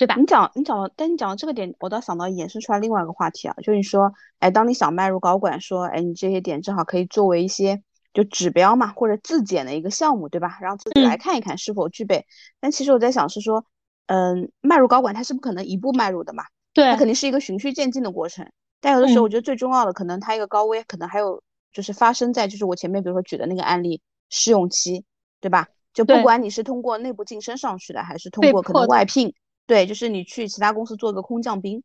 [0.00, 0.14] 对吧？
[0.16, 7.82] 你讲你讲到，但你讲到这个点，我倒想到衍生出来另外一个话题啊，就是你说，哎，当你想迈入高管，说，哎，你这些点正好可以作为一些
[8.14, 10.56] 就指标嘛，或者自检的一个项目，对吧？
[10.62, 12.24] 让自己来看一看是否具备。
[12.60, 13.66] 但其实我在想是说，
[14.06, 16.44] 嗯，迈入高管，它是不可能一步迈入的嘛？
[16.72, 18.50] 对，它肯定是一个循序渐进的过程。
[18.80, 21.42] 但有的时候，我觉得最重要的，可能它一个高危，可能还有
[21.74, 25.04] 就是发生在就是我前面比如说举的那个案例试用期，
[25.42, 25.68] 对吧？
[25.92, 29.34] 就不管你是通过内部晋升上去的，还是通过可能外聘。
[29.70, 31.80] 对，就是你去其他公司做个空降兵，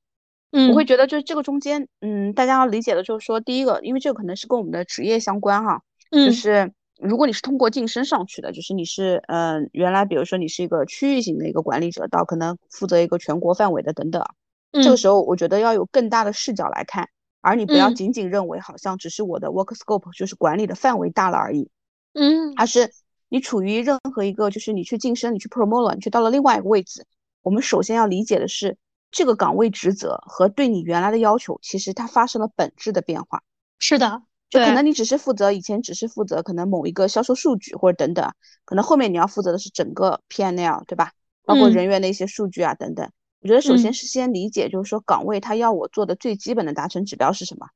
[0.52, 14.26] 嗯，我会觉得就是这个中间，嗯，大家要理解的就是说，第一个，因为这个可能是跟我们的职业相关哈，嗯，就是如果你是通过晋升上去的，就是你是，嗯，原来比如说你是一个区域型的一个管理者，到可能负责一个全国范围的等等，
[14.72, 17.08] 这个时候我觉得要有更大的视角来看，
[17.42, 21.70] 而你不要仅仅认为好像只是我的 work scope 就是管理的范围大了而已，
[22.14, 22.90] 嗯，而是
[23.30, 27.06] 你处于任何一个就是你去晋升，你去 promote 了，你去到了另外一个位置。
[27.46, 28.76] 我们首先要理解的是，
[29.12, 33.44] 这个岗位职责和对你原来的要求，其实它发生了本质的变化。
[33.78, 38.34] 是的，就可能你只是负责以前只是负责可能某一个销售数据或者等等，
[38.66, 41.12] 可能后面你要负责的是整个 P&L，对吧？
[41.46, 43.08] 包括人员的一些数据啊等等。
[43.42, 47.68] 我觉得首先是先理解，就是说岗位他要我做的最基本的达成指标是什么，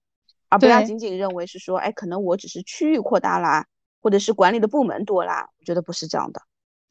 [0.50, 3.68] 而不要仅仅认为是说，哎，可能我只是区域扩大啦，
[4.02, 6.42] 或者是管理的部门多啦，我觉得不是这样的。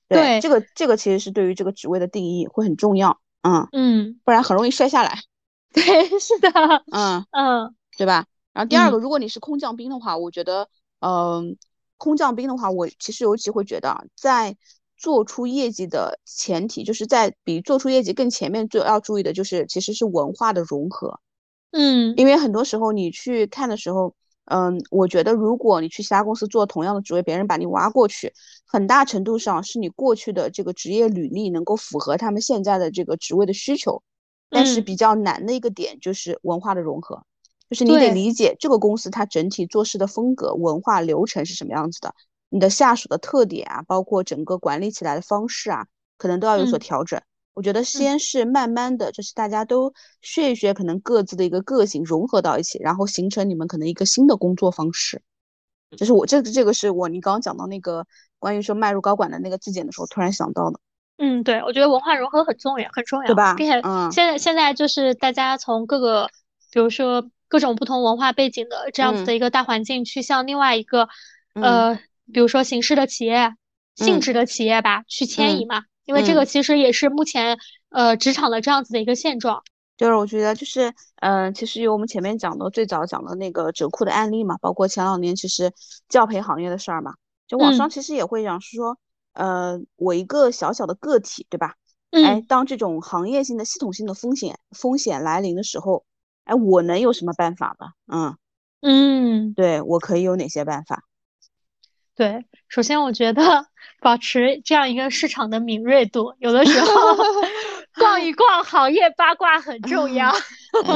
[0.09, 3.21] 对，这个这个其实是对于这个职位的定义会很重要。
[3.43, 5.19] 嗯嗯，不然很容易摔下来。
[5.73, 5.83] 对，
[6.19, 6.51] 是的。
[6.91, 8.27] 嗯嗯，对吧？
[8.53, 10.69] 然后第二个，如果你是空降兵的话，我觉得，
[11.01, 11.57] 嗯，
[11.97, 14.57] 空降兵的话，我其实尤其会觉得，在
[14.97, 21.21] 做出业绩的前提，就是在比做出业绩更前面最要注意的就是，其实是文化的融合。
[21.71, 24.15] 嗯，因为很多时候你去看的时候，
[24.51, 28.33] 嗯，我觉得如果你去其他公司做同样的职位，别人把你挖过去，
[28.67, 34.03] 很大程度上是你过去的这个职业履历能够符合他们现在的这个职位的需求，
[34.49, 37.23] 但是比较难的一个点就是文化的融合。
[37.69, 42.15] 就是你得理解这个公司它整体做事的风格、文化、流程是什么样子的，
[42.49, 47.21] 你的下属的特点啊，包括整个管理起来的方式啊，可能都要有所调整。
[47.59, 49.93] 我觉得先是慢慢的，就是大家都
[50.23, 55.21] 学一学，可能各自的一个个性融合到一起，然后形成你们可能一个新的工作方式。
[55.97, 58.07] 就是我这个这个是我你刚刚讲到那个
[58.39, 60.79] 关于说迈入高管的那个质检的时候突然想到的。
[61.17, 63.55] 嗯，对，我觉得文化融合很重要，很重要，对吧？
[63.57, 66.31] 并且现在现在就是大家从各个，
[66.73, 67.29] 比如说。
[67.51, 71.09] 各种不同文化背景的这样子的一个大环境，去向另外一个，
[71.55, 71.95] 呃，
[72.31, 73.55] 比如说形式的企业、
[73.97, 75.85] 性质的企业吧，去迁移嘛。
[76.09, 77.57] 因为这个其实也是目前
[77.91, 79.63] 呃职场的这样子的一个现状。
[79.97, 85.73] 就是我觉得就是，嗯，其实有我们前面讲的最早讲的那个折扣的案例嘛，包括前两年其实
[86.09, 87.15] 教培行业的事儿嘛，
[87.47, 88.99] 就网上其实也会讲是说，
[89.35, 91.75] 呃，我一个小小的个体，对吧？
[92.11, 96.05] 哎，当这种行业性的、系统性的风险风险来临的时候。
[96.45, 97.93] 哎，我能有什么办法吧？
[98.07, 98.35] 嗯
[98.81, 101.05] 嗯，对我可以有哪些办法？
[102.19, 103.43] 对，首先我觉得
[104.03, 106.89] 保持这样一个市场的敏锐度，有的时候
[107.95, 110.35] 逛一逛行业八卦很重要，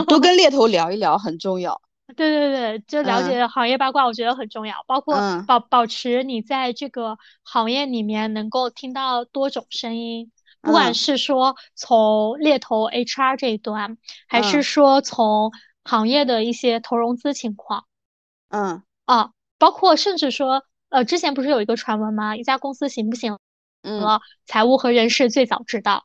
[0.08, 1.80] 多跟猎头聊一聊很重要。
[2.16, 4.82] 对对对，就了解行业八卦，我觉得很重要。
[4.88, 10.32] 包括保保持你在这个行业里面能够听到多种声音。
[10.60, 15.52] 不管是说从猎头 HR 这一端，还是说从
[15.84, 17.84] 行业的一些投融资情况，
[18.48, 22.36] 嗯啊，包括甚至说，呃，之前不是有一个传闻吗？
[22.36, 23.38] 一家公司行不行？
[23.82, 26.04] 嗯，财务和人事最早知道。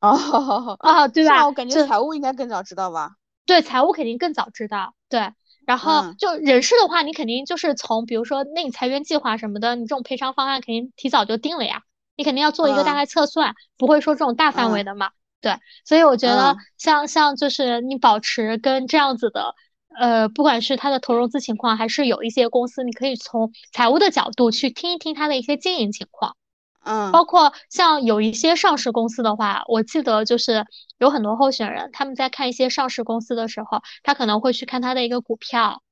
[0.00, 1.46] 哦 啊，对吧？
[1.46, 3.12] 我感觉财务应该更早知道吧？
[3.46, 4.94] 对，财务肯定更早知道。
[5.08, 5.32] 对，
[5.66, 11.82] 然后就人事的话，你肯定就是从比如说那你裁员计划什么的，你这种赔偿方案肯定提早就定了呀。
[12.14, 15.10] 你肯定要做一个大概测算，不会说这种大范围的嘛？
[15.40, 19.54] 对，所以我觉得像像就是你保持跟这样子的，
[19.98, 26.36] 呃，不管是它的投融资情况，还是有一些公司，你可以从财务的角度去听一听它的一些经营情况。
[26.84, 30.66] 嗯，包括像有一些上市公司的话，我记得就是
[30.98, 35.82] 有很多候选人他们在看一些上市公司的时候，他可能会去看他的一个股票，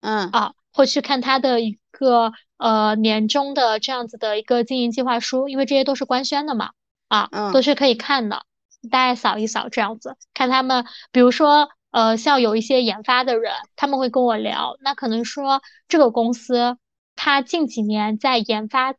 [0.00, 2.32] 嗯啊，会去看他的一个。
[2.56, 6.70] 呃，年终的这样子的一个经营计划书，因为这些都是官宣的嘛，
[7.08, 8.44] 啊，都是可以看的，
[8.90, 16.76] 大概扫一扫这样子，看他们，比如说，呃，像有一些研发的人，他们会跟我聊，那可能说这个公司，
[17.14, 18.94] 它近几年在研发，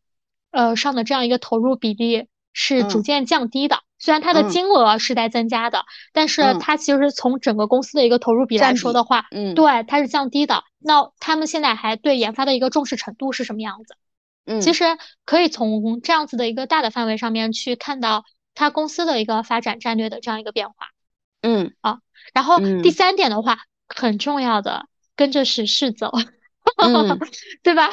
[0.51, 3.79] 呃上的这样一个投入比例是逐渐降低的。
[3.99, 10.63] 虽然它的金额是在增加的，但是它其实从整个公司的一个投入比来说的话，嗯，对，它是降低的。
[10.79, 13.97] 那他们现在还对研发的一个重视程度是什么样子？
[14.45, 14.85] 嗯，其实
[15.25, 20.75] 可以从这样子的一个大的范围上面去看到它公司的一个发展战略的这样一个变化。
[21.45, 21.99] 嗯，啊，
[22.33, 26.11] 然后第三点的话，很重要的，跟着时事走，
[27.63, 27.91] 对吧？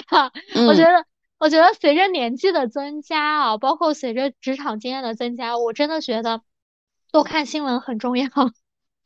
[0.66, 1.04] 我觉得。
[1.42, 6.40] 我觉得随着年纪的增加啊，包括随着职场经验的增加，我真的觉得
[7.10, 8.28] 多看新闻很重要。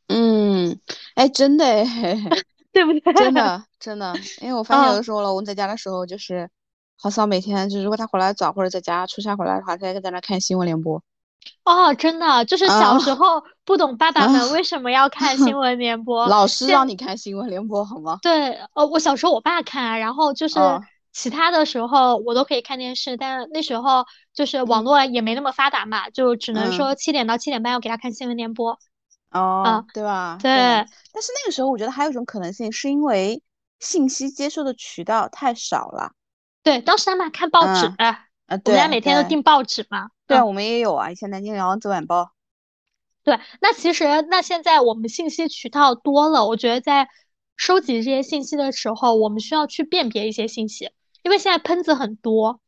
[0.08, 0.78] 嗯，
[1.14, 1.84] 哎，真的哎，
[2.74, 3.14] 对不对？
[3.14, 6.50] 真的真的，因为我发现有的时候了，我们在家的时候就是，
[6.98, 11.02] 好像每天就如果他回来早或者在家出差回来的话，他就在那看新闻联播。
[11.64, 18.18] 哦，真的，就是小时候不懂爸爸们为什么要看新闻联 播，老师让你看新闻联播好吗？
[18.22, 20.58] 对，呃，我小时候我爸看，然后就是。
[21.12, 24.04] 其他的时候我都可以看电视，但那时候
[24.34, 28.78] 就是网络也没那么发达嘛，就只能说七点到七点半要给他看新闻联播。
[29.30, 30.36] 哦，对吧？
[30.42, 30.50] 对。
[30.52, 33.42] 但是那个时候我觉得还有一种可能性，是因为
[33.80, 36.10] 信息接收的渠道太少了。
[36.62, 40.10] 对，当时他们还看报纸，啊，我们家每天都订报纸嘛。
[40.26, 42.32] 对，我们也有啊，以前南京阳子晚报。
[43.22, 47.08] 对，那其实那现在我们信息渠道多了，我觉得在
[47.56, 50.90] 收集这些信息的时候，我们需要去辨别一些信息，
[51.22, 52.60] 因为现在喷子很多。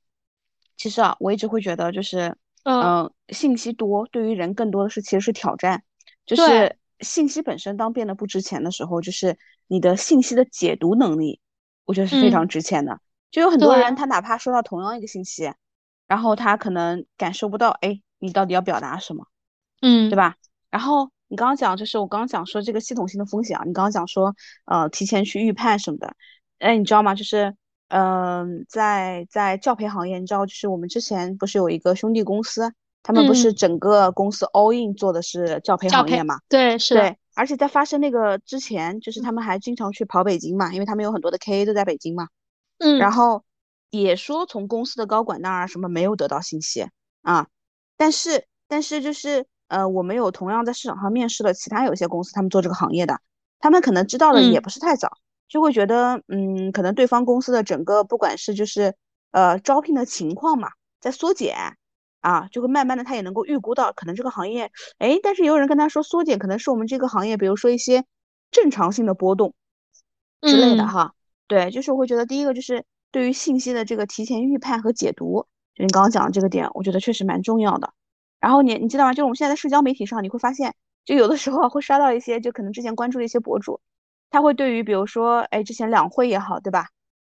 [0.77, 5.83] 其实啊，我一直会觉得就是，嗯，信息多对于人更多的是其实是挑战，
[6.25, 9.37] 就是信息本身当变得不值钱的时候，就是
[9.67, 11.41] 你的信息的解读能力，
[11.85, 13.01] 我觉得是非常值钱的。
[13.31, 15.53] 就有很多人他哪怕收到同样一个信息，
[16.09, 19.25] 然后他可能感受不到，哎，你到底要表达什么，
[19.81, 20.35] 嗯，对吧？
[20.71, 24.35] 然后你刚刚讲就是我刚刚讲说这个系统性的风险啊，你刚刚讲说
[24.65, 26.13] 呃提前去预判什么的，
[26.59, 27.15] 哎，你知道吗？
[27.15, 27.55] 就是。
[27.91, 32.71] 嗯，在在教培行业，你知道，就是我们之前不是有一个兄弟公司，
[33.03, 36.39] 他们不是整个公司 all in 做的是教培行业嘛？
[36.51, 36.93] 对，是。
[36.93, 42.29] 对，而且在发生那个之前，就是他们还经常去跑北京嘛，因为他们有很多的 KA 都在北京嘛。
[42.77, 42.99] 嗯。
[42.99, 43.43] 然后
[43.91, 46.87] 也说从公司的高管那儿什么没有得到信息
[47.23, 47.47] 啊，
[47.97, 53.21] 但是但是就是呃，我们有同样在市场上面试了其他有些公司，他们做这个行业的，
[53.59, 55.19] 他们可能知道的也不是太早。
[55.49, 58.95] 就会觉得，嗯，可能对方公司的整个不管是就是
[59.31, 60.69] 呃招聘的情况嘛，
[61.01, 61.57] 在缩减
[62.21, 68.05] 啊，就会慢慢的他也能够预估到可能这个行业，哎，但是也有人跟他说缩减可能是我们这个行业，比如说一些
[68.51, 69.55] 正常性的波动
[70.43, 71.15] 之类的哈。
[71.47, 77.93] 对，就是我会觉得第一个就是对于信息的这个提前预判和解读，就你刚刚讲的这个点，我觉得确实蛮重要的。
[78.41, 79.13] 然后你你知道吗？
[79.13, 83.81] 就是我们现在在社交媒体上，你会发现，就有的时候会刷到一些就可能之前关注的一些博主。
[84.31, 86.89] 他会对于比如说，哎，之前两会也好，对吧？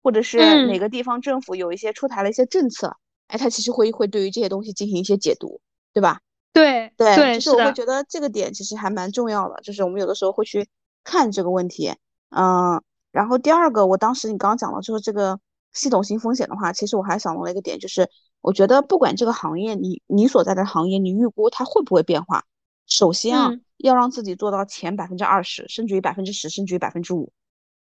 [0.03, 2.97] 或者是哪个地方政府有一些出台了一些政策，
[3.29, 5.61] 哎，他其实会会对于这些东西进行一些解读，
[5.95, 6.21] 对吧？
[6.53, 10.69] 对对，对就是我会觉得这个点其实还蛮重要的，就是我们有的时候会去
[11.03, 11.95] 看这个问题，
[12.31, 12.83] 嗯。
[13.11, 15.39] 然后第二个，我当时你刚刚讲了，就是这个
[15.73, 18.09] 系统性风险的话，其实我还想到了一个点，就是
[18.41, 22.45] 我觉得不管这个行业，你你所在的行业，你预估它会不会变化，
[22.87, 23.53] 首先啊。
[23.79, 27.33] 要让自己做到前百分之二十，甚至于百分之十，甚至于百分之五，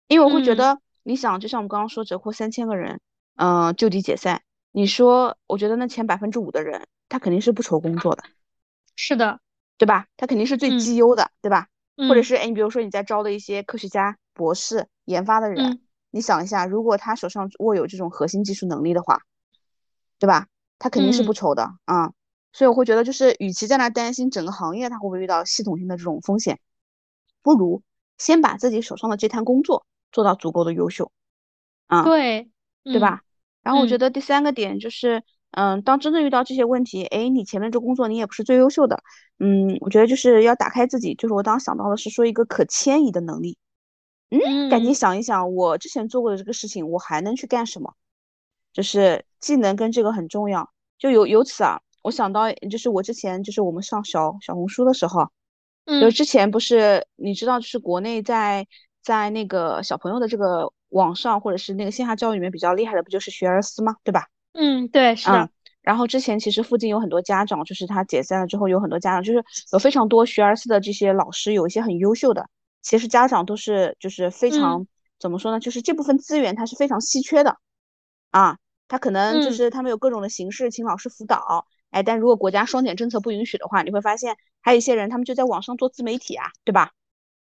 [0.09, 3.03] 因为我会觉得，你想，就像我们刚刚说，折扣三千个人，
[3.37, 4.41] 嗯，就地解散，
[4.72, 8.25] 你说，我觉得那前百分之五的人，他肯定是不愁工作的，
[8.97, 9.41] 是的，
[9.77, 10.07] 对吧？
[10.16, 11.68] 他肯定是最绩优的，对吧？
[12.09, 15.83] 或者是，哎，你比如说你在招的一些科学家、博士、研发的人，
[16.15, 19.23] 你想一下，如果他手上握有这种核心技术能力的话，
[20.21, 20.47] 对吧？
[20.79, 22.12] 他肯定是不愁的啊。
[22.53, 26.61] 所以我会觉得，就是与其在那担心整个行业他会不会遇到系统性的这种风险，
[27.43, 27.83] 不如
[28.17, 31.11] 先把自己手上的这摊工作做到足够的优秀，
[31.89, 32.49] 啊，对，
[32.85, 33.23] 对吧？
[33.65, 39.03] 然后我觉得第三个点就是，嗯，当真正遇到这些问题，哎，你前面这工作你也不是最优秀的，
[39.41, 43.59] 嗯，我觉得就是要打开自己，就是我当时想到的是说一个可迁移的能力，
[44.41, 47.95] 嗯，赶紧想一想，我之前做过的这个事情，我还能去干什么？
[48.72, 51.80] 就是技能跟这个很重要，就由由此啊。
[52.03, 55.30] 我想到，就是我之前就是我们上小小红书的时候，
[55.87, 58.66] 嗯就之前不是你知道，就是国内在
[59.03, 63.97] 在那个小朋友的这个网上或者是那个线下教育里面比较厉害的，不就是学而思吗？
[64.05, 64.26] 对吧？
[64.53, 65.49] 嗯，对，是的。
[65.82, 72.49] 然后之前其实附近有很多家长，就是他解散了之后，有很多家长就是有非常多学而思的这些老师，有一些很优秀的，
[72.85, 74.87] 其实家长都是就是非常
[75.18, 75.59] 怎么说呢？
[75.59, 77.57] 就是这部分资源它是非常稀缺的
[78.30, 81.66] 啊，他可能就是他们有各种的形式请老师辅导。
[81.91, 86.93] 哎，但如果国家双减政策不允许的话，你会发现还有一些人，他们就在网上做自媒体啊，对吧？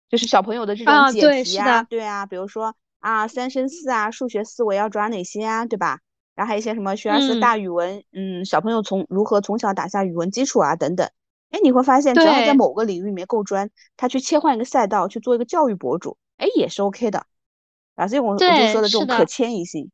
[0.09, 5.99] 就是小朋友的这种解题啊，对啊，比如说啊，三生四啊，数学思维要抓哪些啊，对吧？
[6.35, 11.09] 然后还有一些什么学而思大语文，嗯，小朋友从如何从小打下语文基础啊，等等。
[11.53, 17.27] 哎，你会发现，只要在某个领域里面够专，他去切换一个赛道去做一个教育博主，哎，也是 OK 的。
[17.93, 19.91] 啊，所以我我就说的这种可迁移性。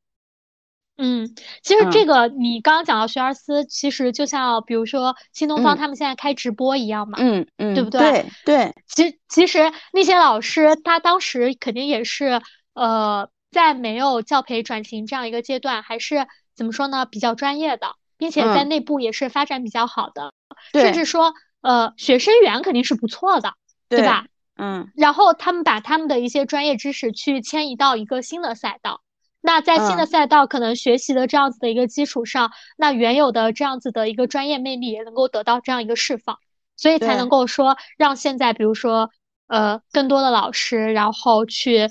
[0.97, 7.99] 嗯，其实这个你刚刚讲到学而思，其实就像比如说新东方他们现在开直播一样嘛，嗯嗯，对不对？
[7.99, 8.74] 对对。
[8.88, 12.41] 其其实那些老师他当时肯定也是
[12.74, 17.05] 呃，在没有教培转型这样一个阶段，还是怎么说呢？
[17.05, 20.34] 比较专业的，并且在内部也是发展比较好的，
[20.74, 23.53] 甚至说呃，学生源肯定是不错的，
[23.88, 24.26] 对吧？
[24.55, 24.91] 嗯。
[24.95, 29.01] 然后他们把他们的一些专业知识去迁移到一个新的赛道。
[29.41, 36.38] 那在新的赛道可能学习的这样子的一个基础上，那原有的这样子的一个专业魅力也能够得到这样一个释放，
[36.76, 39.10] 所以才能够说让现在比如说
[39.47, 41.89] 呃更多的老师，然后去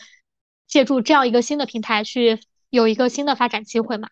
[0.67, 2.39] 借助这样一个新的平台去
[2.69, 4.11] 有一个新的发展机会嘛。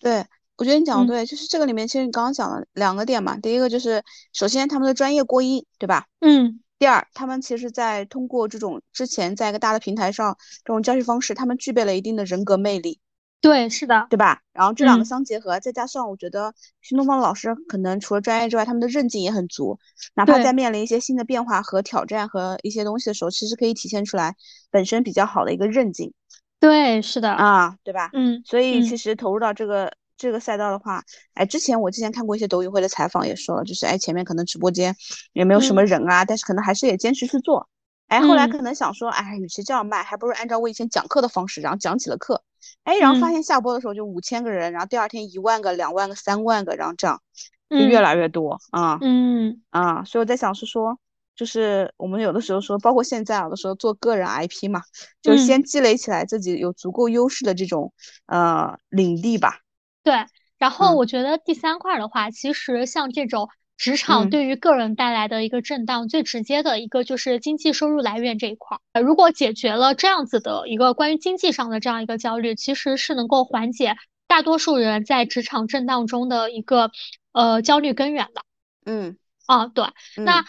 [0.00, 0.26] 对，
[0.56, 4.02] 我觉得你讲的对，就是这个里面其实你刚刚讲了两个点嘛，第一个就是
[4.32, 6.06] 首先他们的专业过硬，对吧？
[6.20, 6.60] 嗯。
[6.76, 12.98] 第二，他们其实，在通过这种之前在一个大的平台上这种教学方式，他们具备了一定的人格魅力，
[13.40, 14.42] 对，是的，对吧？
[14.52, 16.52] 然后这两个嗯相结合，再加上我觉得
[16.82, 19.78] 新东方的老师可能除了专业之外，他们的韧劲也很足，
[20.14, 24.34] 哪怕在面临一些新的变化和挑战和一些东西的时候，其实可以体现出来
[24.70, 26.12] 本身比较好的一个韧劲
[26.60, 28.10] 对，是的，啊，对吧？
[28.12, 31.02] 嗯所以嗯其实投入到这个这个赛道的话，
[31.34, 34.94] 哎，之前我之前看过一些抖音会的采访，也说了，就是哎前面可能直播间
[35.32, 37.68] 也没有什么嗯人啊，但是可能还是也坚持去做。
[38.08, 42.42] 哎，后来嗯可能想说，哎，与其这样卖，还不如按照我以前讲课的方式，然后讲起了课。
[42.84, 47.20] 哎，然后发嗯现下播的时候就五千个人，然后第二天一万个、两万个、三万个，然后这样
[47.68, 50.04] 就嗯越来越多啊嗯啊！
[50.04, 50.98] 所以我在想是说，
[51.34, 54.82] 就是我们有的时候说，包括现在有的时候做个人 IP 嘛，
[55.20, 57.92] 就嗯先积累起来自己有足够优势的这种
[58.26, 59.60] 呃领地吧。
[60.04, 60.14] 对。
[60.56, 68.80] 然后嗯我觉得第三块儿的话，其实像这种职场嗯对于个人带来的一个震荡，最直接的一个就是经济收入来源这一块儿。
[68.92, 73.96] 呃如果解决了这样子的一个关于经济上的这样一个焦虑，其实是能够缓解
[74.28, 76.92] 大多数人在职场震荡中的一个
[77.32, 78.42] 呃焦虑根源的。
[78.86, 79.86] 嗯啊，对，
[80.16, 80.44] 那嗯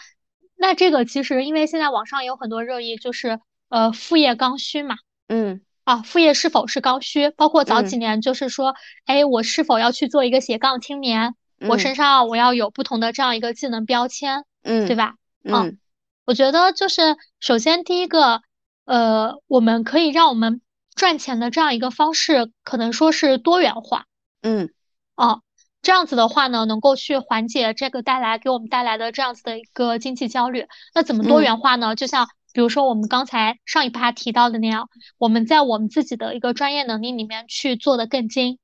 [0.56, 4.96] 那这个其实因为现在网上有很多热议，就是呃副业刚需嘛。
[5.28, 7.30] 嗯啊，副业是否是刚需？
[7.30, 8.74] 包括早几嗯年，就是说，
[9.04, 11.36] 哎，我是否要去做一个斜杠青年？
[11.60, 15.14] 我嗯身上我要有不同的这样一个技能标签，嗯，对吧？
[15.48, 15.78] 啊嗯
[16.24, 18.42] 我觉得就是首先第一个，
[18.84, 20.60] 呃，我们可以让我们
[20.96, 24.06] 赚钱的这样一个方式，可能说是多元化
[24.42, 24.70] 嗯
[25.14, 25.42] 哦。
[25.82, 30.66] 这样子的话呢，能够去缓解这个带来给我们带来的这样子的一个经济焦虑。
[30.92, 31.94] 那怎么多嗯元化呢？
[31.94, 32.26] 就像
[32.56, 34.88] 比如说我们刚才上一趴提到的那样，
[35.18, 38.58] 我们在我们自己的一个专业能力里面去做的更精，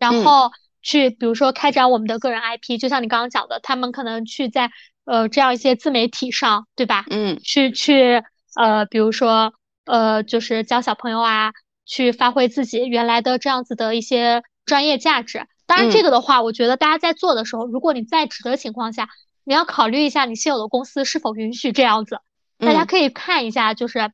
[0.00, 0.50] 然嗯后
[0.82, 4.72] 去比如说开展我们的个人 IP，就像你刚刚讲的，他们可能去在
[5.04, 7.04] 呃这样一些自媒体上，对吧？
[7.08, 8.20] 嗯去去
[8.56, 11.52] 呃，比如说呃，就是教小朋友啊，
[11.84, 15.46] 去发挥自己原来的这样子的一些专业价值。
[15.66, 19.08] 当然，这嗯个的话，我觉得大家在做的时候，如果你在职的情况下，
[19.44, 22.18] 你要考虑一下你现有的公司是否允许这样子。
[22.58, 24.10] 大家嗯可以看一下，就是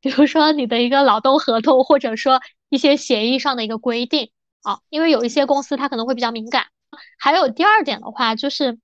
[0.00, 4.30] 比如说你的一个劳动合同，或者说一些协议上的一个规定
[4.62, 6.66] 啊，因为有一些公司它可能会比较敏感。
[7.18, 8.78] 还有第二点的话，就是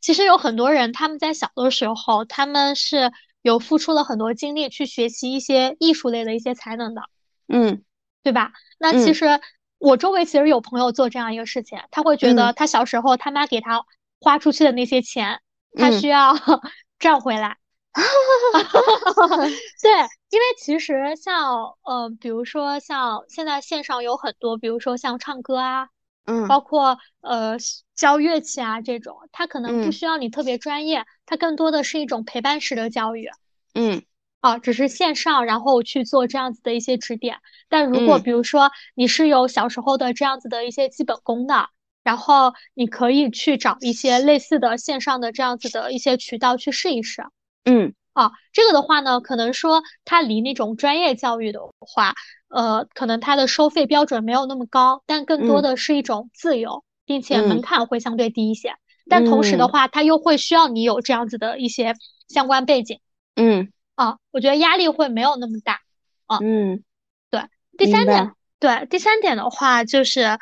[0.00, 3.12] 其实有很多人他们在小的时候，他们是
[3.42, 7.02] 有付出了很多精力去学习一些艺术类的一些才能的，
[7.48, 7.82] 嗯
[8.22, 8.52] 对吧？
[8.78, 9.40] 那其嗯实
[9.78, 13.84] 我周围其实有朋友做这样一个事情，他会觉得嗯他小时候他妈给他
[14.20, 15.40] 花出去的那些钱，
[15.74, 16.34] 他嗯需要
[16.98, 17.56] 赚回来。
[19.82, 19.90] 对，
[20.30, 25.88] 因为其实像呃，比如说像现在线上有很多，比如说像唱歌啊，
[26.24, 27.56] 嗯包括呃
[27.94, 33.28] 教乐器啊这种，它可能不嗯需要你特别专业，它更多的是一种陪伴式的教育。
[33.74, 34.02] 嗯
[34.40, 37.38] 啊，只是线上，然后去做这样子的一些指点。
[37.68, 41.68] 但如果嗯比如说你是有小时候的这样子的一些基本功的，
[42.02, 47.22] 然后你可以去找一些类似的线上的这样子的一些渠道去试一试。
[47.64, 47.94] 嗯。
[48.12, 52.14] 啊，这个的话呢，可能说它离那种专业教育的话，
[52.48, 55.62] 呃，可能它的收费标准没有那么高，但更多嗯。
[55.62, 57.62] 的是一种自由，并且门嗯。
[57.62, 58.74] 槛会相对低一些。
[59.08, 59.68] 但同时的嗯。
[59.68, 61.94] 话，它又会需要你有这样子的一些
[62.28, 62.98] 相关背景。
[63.36, 63.72] 嗯。
[63.94, 65.80] 啊，我觉得压力会没有那么大。
[66.26, 66.82] 啊嗯，
[67.30, 67.42] 对
[67.78, 70.38] 第三点，对，第三点的话就是，呃，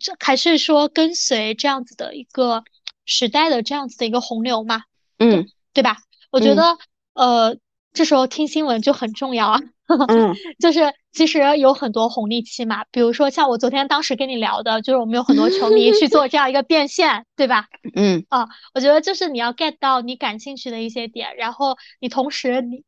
[0.00, 2.62] 这还是说跟随这样子的一个
[3.04, 4.82] 时代的这样子的一个洪流嘛，
[5.18, 5.48] 嗯。
[5.74, 5.98] 对吧？
[6.30, 6.78] 我觉嗯得，
[7.14, 7.56] 呃，
[7.92, 9.60] 这时候听新闻就很重要啊。
[10.08, 10.80] 嗯就是
[11.12, 17.68] 其实有很多红利期嘛，比如说像我昨天当时跟你聊的，就是我们有很多球迷去做这样一个变现，对吧？
[17.96, 22.84] 嗯啊我觉得就是你要 get 到你感兴趣的一些点，然后你同时你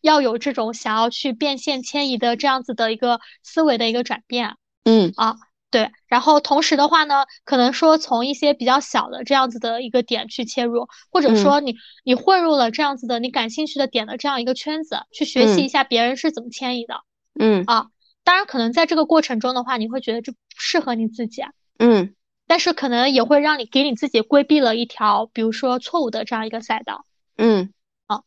[0.00, 5.36] 要有这种想要去变现迁移的这样子的一个思维的一个转变嗯啊，
[5.72, 11.36] 对，然后同时的话呢，可能说从一些比较小的这样子的一个点去切入，或者嗯。
[11.36, 15.64] 说你你混入了这样子的你感兴趣的点的这样一个圈子，去学习嗯。
[15.64, 17.00] 一下别人是怎么迁移的
[17.40, 17.64] 嗯。
[17.66, 17.86] 啊。
[18.22, 21.42] 当然，可能在这个过程中的话，你会觉得这不适合你自己，
[21.78, 22.14] 嗯。
[22.46, 27.06] 但是可能也会让你给你自己规避了一条，比如说错误的这样一个赛道。
[27.38, 27.72] 嗯。
[28.08, 28.20] 啊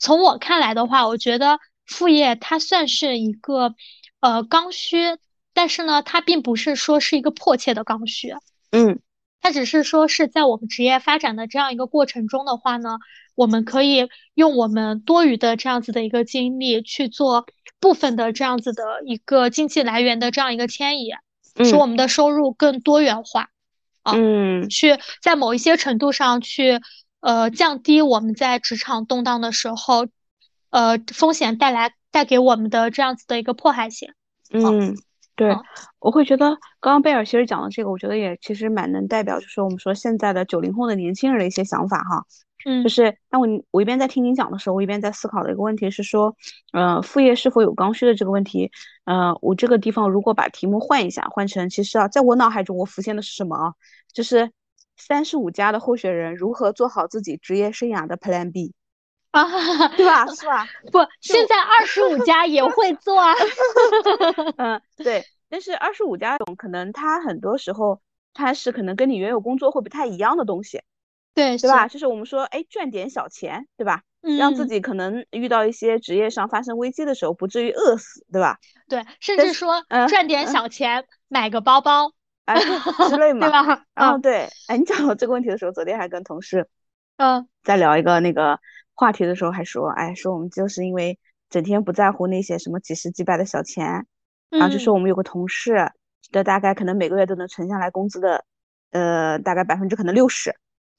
[0.00, 3.74] 从我看来的话，我觉得副业它算是一个
[4.18, 5.16] 呃刚需，
[5.58, 8.32] 但是呢，它并不是说是一个迫切的刚需，
[8.70, 9.00] 嗯。
[9.40, 12.98] 它只是说是在我们职业发展的这样一个过程中的话呢，
[13.34, 17.44] 我们可以用我们多余的这样子的一个精力去做
[17.80, 21.10] 部分的这样子的一个经济来源的这样一个迁移，
[21.64, 23.48] 使我们的收入更多元化。
[24.04, 24.68] 嗯。
[24.68, 26.80] 去在某一些程度上去
[27.18, 30.06] 呃降低我们在职场动荡的时候，
[30.70, 34.12] 呃风险带来带给我们的这样子的一个迫害性。
[34.52, 34.96] 嗯
[35.38, 35.56] 对，
[36.00, 42.24] 我会觉得刚刚贝尔其实讲的这个，我觉得也其实蛮能代表，就是我们说现在的九零后的年轻人的一些想法哈。
[42.66, 46.34] 嗯，就是那我我一边在听您讲的时候，我一边在思考的一个问题是说，
[46.72, 48.68] 呃，副业是否有刚需的这个问题。
[49.04, 53.74] 呃，我这个地方如果把题目换一下，换成其实啊，在我脑海中我浮现的是什么啊？
[54.12, 54.50] 就是
[54.96, 58.74] 三十五加的候选人如何做好自己职业生涯的 Plan B。
[59.44, 60.26] 啊，对吧？
[60.34, 60.66] 是吧？
[60.92, 63.32] 不，现在二十五 家也会做啊。
[64.58, 65.24] 嗯，对。
[65.50, 68.02] 但是二十五家种可能它很多时候
[68.34, 70.82] 它是可能跟你原有工作会不太一样的东西，
[71.34, 71.88] 对，对吧？
[71.88, 74.02] 就是我们说，哎，赚点小钱，对吧？
[74.20, 78.58] 嗯，让自己可能遇到一些职业上发生危机的时候不至于饿死，对吧？
[78.90, 82.12] 对，甚至说赚点小钱买个包包
[82.44, 82.54] 啊
[83.08, 83.84] 之类嘛，对吧？
[83.94, 84.50] 嗯，对。
[84.66, 86.68] 哎，你讲到这个问题的时候，昨天还跟同事
[87.16, 88.60] 嗯在聊一个那个。
[88.98, 91.16] 话题的时候还说，哎，说我们就是因为
[91.48, 94.04] 整天不在乎那些什么几十几百的小钱，
[94.50, 95.88] 然后就说我们有个同事
[96.32, 98.44] 的大概可能每个月都能存下来工资的，
[98.90, 100.52] 呃，大概百分之可能六十，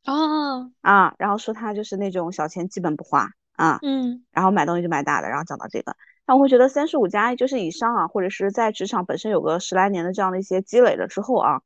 [0.05, 5.93] 哦，啊，然后说他就是那种小钱基本不花啊，嗯，然后买东西就买大的，然后讲到这个，
[6.25, 11.61] 那我会觉得三十五加就是以上啊，或者是在职场本身有个十来年的这样的一些积累了之后啊，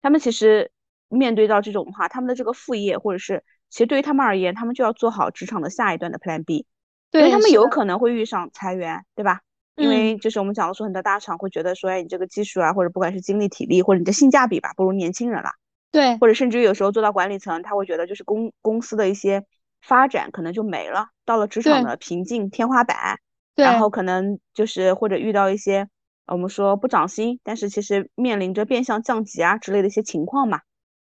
[0.00, 0.72] 他们其实
[1.10, 3.44] 面对到这种的话，他们的这个副业或者是。
[3.70, 6.66] 其实对于他们而言，他们就要做好职场的下一段的 Plan B，
[7.12, 9.40] 因为他们有可能会遇上裁员，对吧？
[9.76, 15.50] 因为就是我们讲的说，很多大厂会觉得说，哎，你这个技术啊，或者不管是精力、体力，或者你的性价比吧，不如年轻人了。
[15.92, 19.44] 对，或者甚至于有时候做到管理层，他会觉得就是公公司的一些
[19.82, 23.18] 发展可能就没了，到了职场的瓶颈天花板，
[23.54, 25.88] 然后可能就是或者遇到一些
[26.26, 30.60] 我们说不涨薪，但是其实面临着变相降级啊之类的一些情况嘛。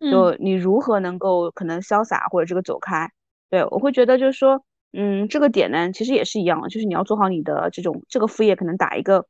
[0.00, 3.10] 就你如何能够可能潇洒或者这个走开？
[3.50, 9.26] 对我会觉得就是说，嗯，这个点呢，其实也是一样的，就是你要做好你的这种这个副业，可能打一个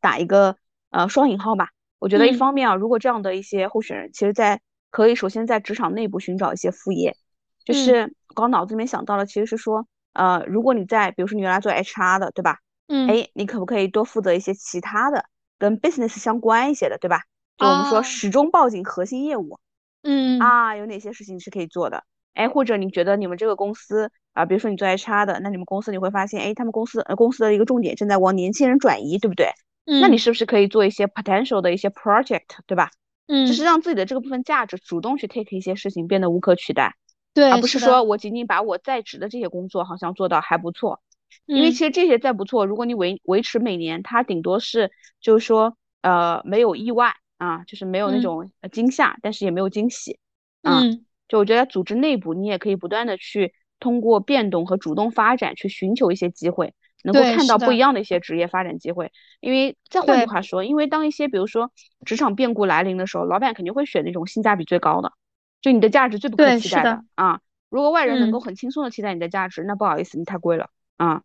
[0.00, 0.56] 打一个
[0.90, 1.68] 呃双引号吧。
[1.98, 4.60] 我觉得一方面啊，如果这样的一些候选人，其实在
[4.90, 7.16] 可以首先在职场内部寻找一些副业，
[7.64, 12.58] 就是刚脑子里面想到了，其实是说，呃，如果你在比如说你原来做 HR 的，对吧？
[12.88, 15.24] 嗯，哎，你可不可以多负责一些其他的
[15.58, 17.22] 跟 business 相关一些的，对吧？
[17.56, 19.58] 就我们说始终抱紧核心业务。
[20.04, 22.04] 嗯啊，有哪些事情是可以做的？
[22.34, 29.48] 哎，或者你觉得你们这个公司啊，比如说你做 HR 的，那你们公司你会发现，哎，他们公司呃公司的一个重点正在往年轻人转移，对不对？
[29.86, 32.90] 嗯，那你是不是可以做一些 potential 的一些 project，对吧？
[33.26, 36.94] 嗯，就是让自己的这个部分价值主动去 take 一些事情变得无可取代，
[37.32, 41.00] 对，而不是说我仅仅把我在职的这些工作好像做到还不错，
[41.46, 44.90] 因为其实这些再不错，如果你维维持每年，它顶多是
[45.20, 47.14] 就是说呃没有意外。
[47.38, 50.18] 啊，就是没有那种惊吓，但是也没有惊喜，
[50.62, 50.80] 啊，
[51.28, 59.10] 就我觉得组织内部你也可以不断的去通过变动和主动发展去寻求一些机会，能够看到不一样的一些职业发展机会。
[59.40, 61.72] 因为再换句话说，因为当一些比如说
[62.04, 65.12] 职场变故来临的时候，老板肯定会选那种性价比最高的，
[65.60, 67.40] 就你的价值最不可替代的啊。
[67.68, 71.22] 如果外人能够很轻松的替代你的价值，那不好意思，你太贵了啊。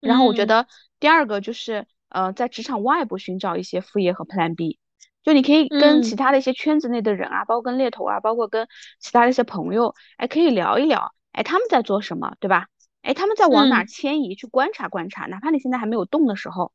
[0.00, 0.66] 然后我觉得
[1.00, 4.78] 第二个就是呃，在职场外部寻找一些副业和 Plan B。
[5.26, 8.68] 就你可以跟其他的一些圈子内的人啊，包括跟猎头啊，包括跟
[9.00, 12.68] 其他的一些朋友，哎，可以聊一聊，哎，他们在做什么，对吧？
[13.02, 16.72] 哎，他们在往哪迁移，去观察观察，哪怕你现在还没有动的时候，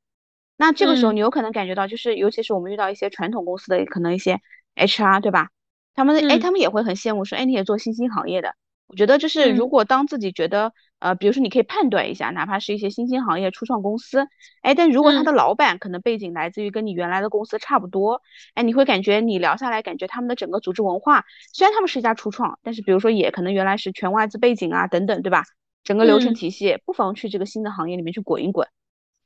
[0.57, 4.41] 那这个时候你有可能感觉到，就是尤其是我们遇到一些传统公司的可能一些
[4.75, 5.47] HR，对吧？
[5.93, 8.53] 他们哎，他们也会很羡慕说，哎，你也做新兴行业的。
[8.87, 14.27] 我觉得就是，如果当自己觉得，呃，比如说你可以判断一下，哪怕是一些新兴行业、初创公司，
[14.61, 18.21] 哎，但如果他的老板可能背景来自于跟你原来的公司差不多，
[18.53, 25.43] 哎，你会感觉你聊下来，感觉他们的整个组织文化，虽然他们是一家初创，但是比如说也可能原来是全外资背景啊，等等，对吧？
[25.83, 28.67] 整个流程体系，不妨去这个新的行业里面去滚一滚，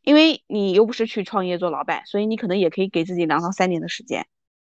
[0.01, 4.25] 因为你又不是去创业做老板，所以你可能也可以给自己两到三年的时间，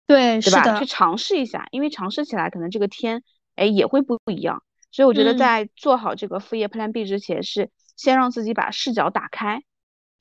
[0.07, 0.79] 对，对吧？
[0.79, 3.21] 去尝试一下，因为尝试起来可能这个天，
[3.55, 4.63] 哎，也会不不一样。
[4.97, 9.61] 所以我觉得在做好这个副业 Plan B 之前，是先让自己把视角打开，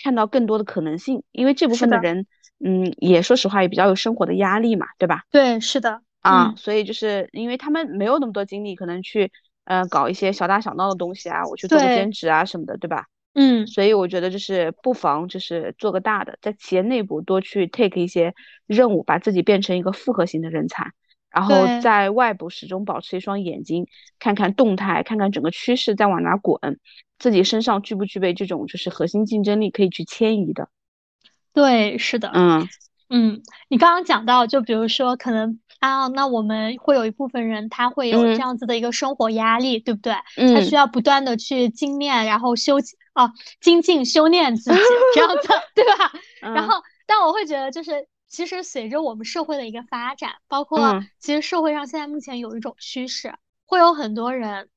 [0.05, 1.23] 看到更多的可能性。
[1.33, 2.27] 因为这部分的人，
[2.63, 5.23] 嗯，也说实话也比较有生活的压力嘛，对吧？
[5.31, 6.03] 对，是的。
[6.21, 9.33] 啊，所以就是因为他们没有那么多精力，可能去
[9.65, 13.07] 呃搞一些小打小闹的东西啊，我去做个兼职啊什么的，对吧？
[13.33, 13.67] 嗯。
[13.67, 18.35] 所以我觉得就是不妨就是做个大的，在企业内部多去 take 一些
[18.67, 20.93] 任务，把自己变成一个复合型的人才。
[21.37, 23.87] 然后在外部始终保持一双眼睛，
[24.19, 26.59] 看看动态，看看整个趋势在往哪滚，
[27.19, 30.71] 自己身上具不具备这种就是核心竞争力可以去迁移的。
[31.53, 32.67] 对，是的，嗯
[33.11, 40.15] 嗯，你刚刚讲到，就比如说可能啊，那我们会有一部分人他会有这样子的一个生活压力，对不对？
[40.39, 42.77] 嗯，他需要不断的去精炼，然后修
[43.13, 43.31] 啊
[43.61, 44.81] 精进修炼自己，
[45.15, 46.13] 这样子，对吧？
[46.41, 46.83] 然后。
[47.09, 54.69] 但我会觉得，就是其实随着我们社会的一个发展，包括其实社会上现在目前有一种趋势，会有很多人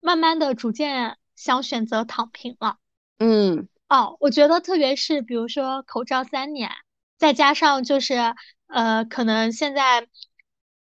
[0.00, 2.78] 慢慢的逐渐想选择躺平了。
[3.18, 6.70] 嗯，哦，我觉得特别是比如说口罩三年，
[7.18, 8.34] 再加上就是
[8.66, 10.08] 呃，可能现在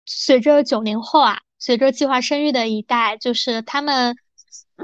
[0.05, 4.17] 随着九零后啊，随着计划生育的一代，就是他们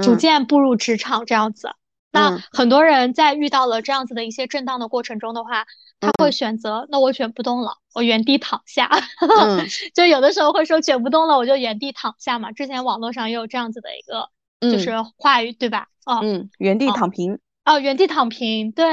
[0.02, 1.76] 逐渐步入职场这样子。
[2.14, 5.66] 那很多人在遇到了这样子的一些震荡的过程中的话，
[6.00, 8.90] 他会选择，那我卷不动了，我原地躺下。
[9.96, 12.52] 就有的时候会说卷不动了，我就原地躺下嘛。
[12.52, 14.30] 之前网络上也有这样子的一个
[14.72, 15.88] 就是话语，对吧？
[16.06, 17.40] 哦，嗯，原地躺平。
[17.66, 18.86] 哦，原地躺平，对，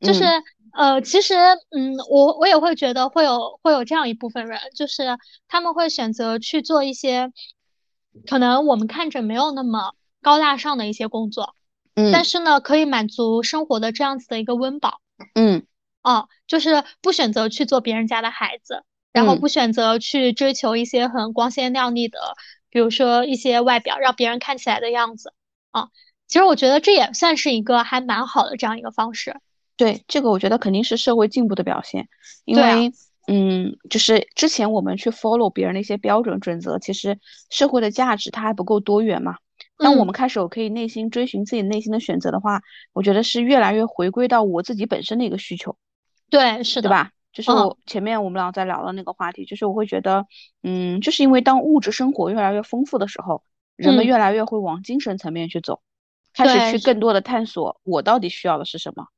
[0.00, 0.24] 就是
[0.72, 1.34] 呃，其实
[1.70, 7.30] 嗯，我我也会觉得会有会有这样一部分人，就是他们会选择去做一些
[8.26, 9.92] 可能我们看着没有那么
[10.22, 11.54] 高大上的一些工作。
[12.12, 15.00] 但是呢，可以满足生活的这样子的一个温饱。
[15.34, 15.64] 嗯，
[16.02, 18.82] 哦，就是不选择去做别人家的孩子，
[19.12, 22.18] 然后不选择去追求一些很光鲜亮丽的，
[22.68, 25.32] 比如说一些外表让别人看起来的样子。
[25.70, 25.88] 啊，
[26.26, 29.36] 其实我觉得这也算是一个还蛮好的这样一个方式。
[29.76, 32.08] 对，这个我觉得肯定是社会进步的表现。
[32.44, 32.92] 因为，
[33.26, 37.18] 嗯，就是之前我们去 follow 别人的一些标准准则，其实
[37.50, 39.36] 社会的价值它还不够多元嘛。
[39.76, 42.62] 当我们开始我可以内心追寻自己内心的选择的话，
[42.92, 45.76] 我觉得是越来越回归到我自己本身的一个需求。
[46.30, 47.10] 对，是的，对吧？
[47.32, 50.26] 就是我前面我们俩在聊的那个话题，就是我会觉得，
[50.62, 53.42] 嗯，就是因为当物质生活越来越丰富的时候，
[53.74, 55.82] 人们越来越会往精神层面去走，
[56.32, 59.08] 开始去更多的探索我到底需要的是什么。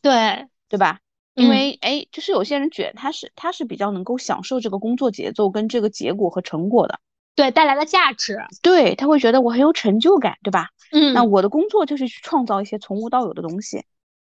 [0.00, 1.00] 对，对吧？
[1.34, 6.98] 因为哎，就是有些人卷，他是他是比较能够享受这个工作节奏跟这个结果和成果的。
[7.36, 10.70] 对带来的价值，对他会觉得我很有成就感，对吧？
[10.90, 13.84] 嗯，那我的工作就是去创造一些从无到有的东西，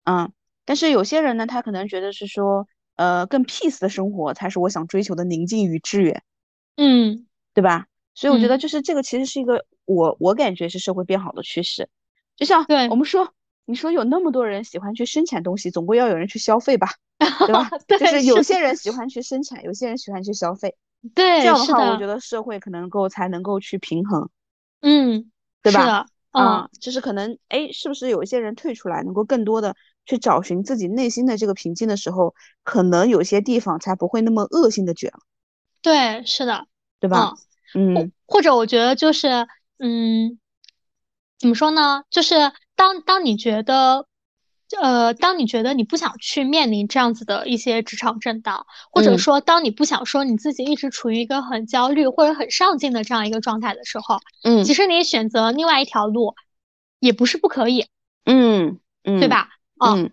[0.05, 0.33] 嗯。
[0.69, 2.67] 但是有些人呢，他可能觉得是说，
[2.97, 6.25] 呃，更 peace 的生活才是我想追求的宁静与致远，
[6.77, 7.25] 嗯，
[7.55, 7.87] 对吧？
[8.17, 11.89] 所以我觉得就是这个其实是一个我我感觉是社会变好的趋势。
[12.35, 13.33] 就像对我们说，
[13.65, 16.89] 你说有那么多人喜欢去生产东西，总归要有人去消费吧，
[17.47, 17.71] 对吧？
[17.87, 20.75] 就是有些人喜欢去生产，有些人喜欢去消费。
[21.15, 24.29] 对，这样的话，我觉得社会可能够才能够去平衡，
[24.81, 25.31] 嗯，
[25.63, 26.07] 对吧？
[26.33, 35.13] 嗯，就是可能，哎，是不是有一些人退出来，能够更多的去找寻自己内心的这个平静的时候，可能有些地方才不会那么恶性的卷。
[35.81, 36.67] 对，是的，
[37.01, 37.35] 对吧？
[37.75, 39.47] 嗯，或者我觉得就是，
[39.79, 40.39] 嗯，
[41.39, 42.05] 怎么说呢？
[42.11, 42.35] 就是
[42.75, 44.07] 当当你觉得。
[44.81, 56.35] 呃，当你觉得你不想去面临这样子的一些职场震荡，或者说当你不想说你自己一直处于一个很焦虑或者很上进的这样一个状态的时候，嗯，其实你选择另外一条路，
[56.99, 57.87] 也不是不可以，
[58.25, 59.51] 嗯嗯，对吧？
[59.85, 60.11] 嗯，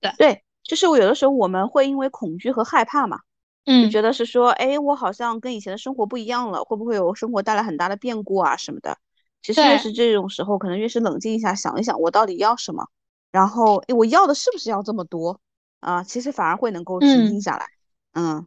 [0.00, 0.12] 对。
[0.18, 3.20] 对，就是我有的时候我们会因为恐惧和害怕嘛，
[3.64, 8.98] 嗯，就觉得是说，哎，我好像跟以前的生活不一样了，会不会有生活带来很大的变故啊什么的？
[9.40, 12.88] 其实越是这种时候，可能越是冷静一下，想一想我到底要什么。
[13.30, 15.40] 然后，我要的是不是要这么多
[15.80, 16.02] 啊？
[16.02, 17.66] 其实反而会能够平静下来。
[18.14, 18.46] 嗯，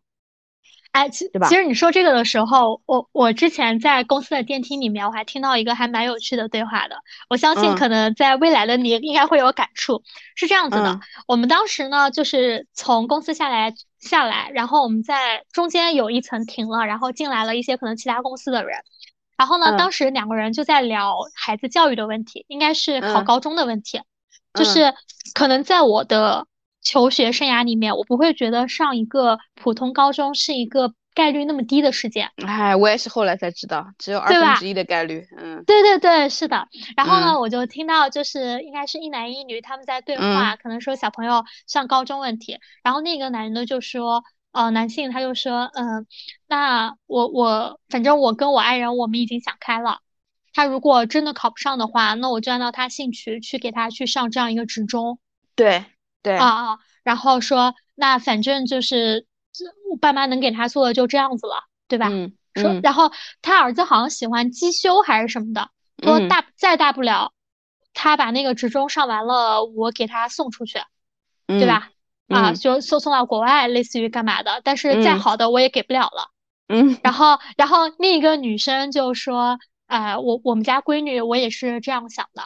[0.91, 6.97] 哎，其其实你说这个的时候，我我之前在公司的电梯里面，我还听到一个还蛮有趣的对话的。
[7.29, 10.03] 我相信可能在未来的你应该会有感触。
[10.36, 18.79] 是这样子的，我们当时呢，就是从公司下来下来，然后我们在中间有一层停了，然后进来了一些可能其他公司的人。
[19.38, 24.01] 然后呢，当时两个人就在聊孩子教育的问题，应该是考高中的问题。
[24.54, 24.93] 就是
[25.34, 26.47] 可能在我的
[26.82, 32.30] 求学生涯里面，我不会觉得上一个普通高中是一个概率那么低的事件。
[32.45, 35.26] 哎，我也是后来才知道，只有二分之一的概率。
[35.38, 36.68] 嗯，对对对，是的。
[36.95, 42.60] 然后呢，我就听到就是应该是一男一女他们在对话，可能说小朋友上高中问题。
[42.84, 46.08] 然后那个男的就说，呃，男性他就说，嗯，
[46.47, 49.99] 那我我反正我跟我爱人我们已经想开了。
[50.54, 55.20] 他如果真的考不上的话，那我就按照他兴趣去给他去上这样一个职中。
[55.56, 55.86] 对
[56.22, 59.26] 对啊啊，然后说那反正就是
[59.89, 62.10] 我爸妈能给他做的就这样子了，对吧？
[62.10, 62.34] 嗯。
[62.54, 65.70] 说然后他儿子好像喜欢机修还是什么的，
[66.04, 67.32] 说大再大不了，
[67.93, 70.80] 他把那个职中上完了，我给他送出去，
[71.47, 71.91] 对吧？
[72.28, 74.60] 啊，就送送到国外，类似于干嘛的？
[74.66, 76.30] 但是再好的我也给不了了。
[76.68, 76.97] 嗯。
[77.04, 79.58] 然后然后另一个女生就说。
[79.91, 82.43] 哎，我我们家闺女，我也是这样想的，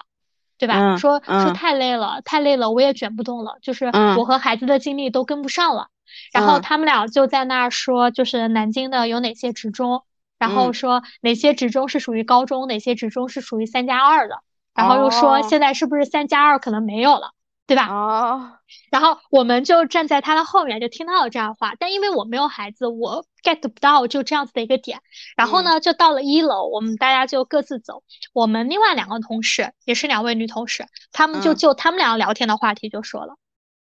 [0.58, 0.96] 对吧？
[0.96, 5.90] 说说太累了，太累了，我也卷不动了，就是我和孩子的精力都跟不上了。
[6.34, 10.04] 然后他们俩就在那儿说，就是南京的有哪些职中，
[10.40, 14.40] 然后说哪些职中是属于高中，哪些职中是属于三加二的，
[14.76, 17.34] 然后又说现在是不是三加二可能没有了，
[17.68, 17.88] 对吧？
[17.88, 18.52] 哦，
[18.92, 21.74] 然后我们就站在他的后面，就听到了这样的话。
[21.80, 25.02] 但因为我没有孩子，我 get 不到就这样子的一个点。
[25.36, 28.04] 然后呢，就到了一楼，我们大家就各自走。
[28.34, 33.36] 我们另外两个同事也是两位女同事，他们就就他们俩聊天的话题就说了，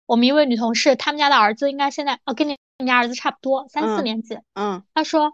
[0.07, 4.39] 我们一位女同事，他们家的儿子应该现在哦跟你们家儿子差不多，三四年级。
[4.55, 5.33] 嗯，他说，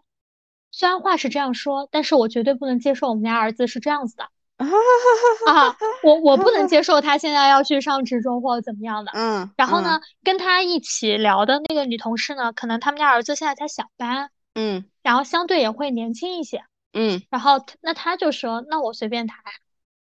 [0.70, 4.30] 虽然话是这样说，但是我绝对不能接受我们家儿子是这样子的。
[4.58, 9.12] 啊， 我我不能接受他现在要去上职中或者怎么样的。
[9.14, 19.38] 嗯，然后呢，跟他一起聊的那个女同事呢，可能他们家儿子现在才小班，嗯，然后相对也会年轻一些，嗯，然后那他就说，那我随便谈，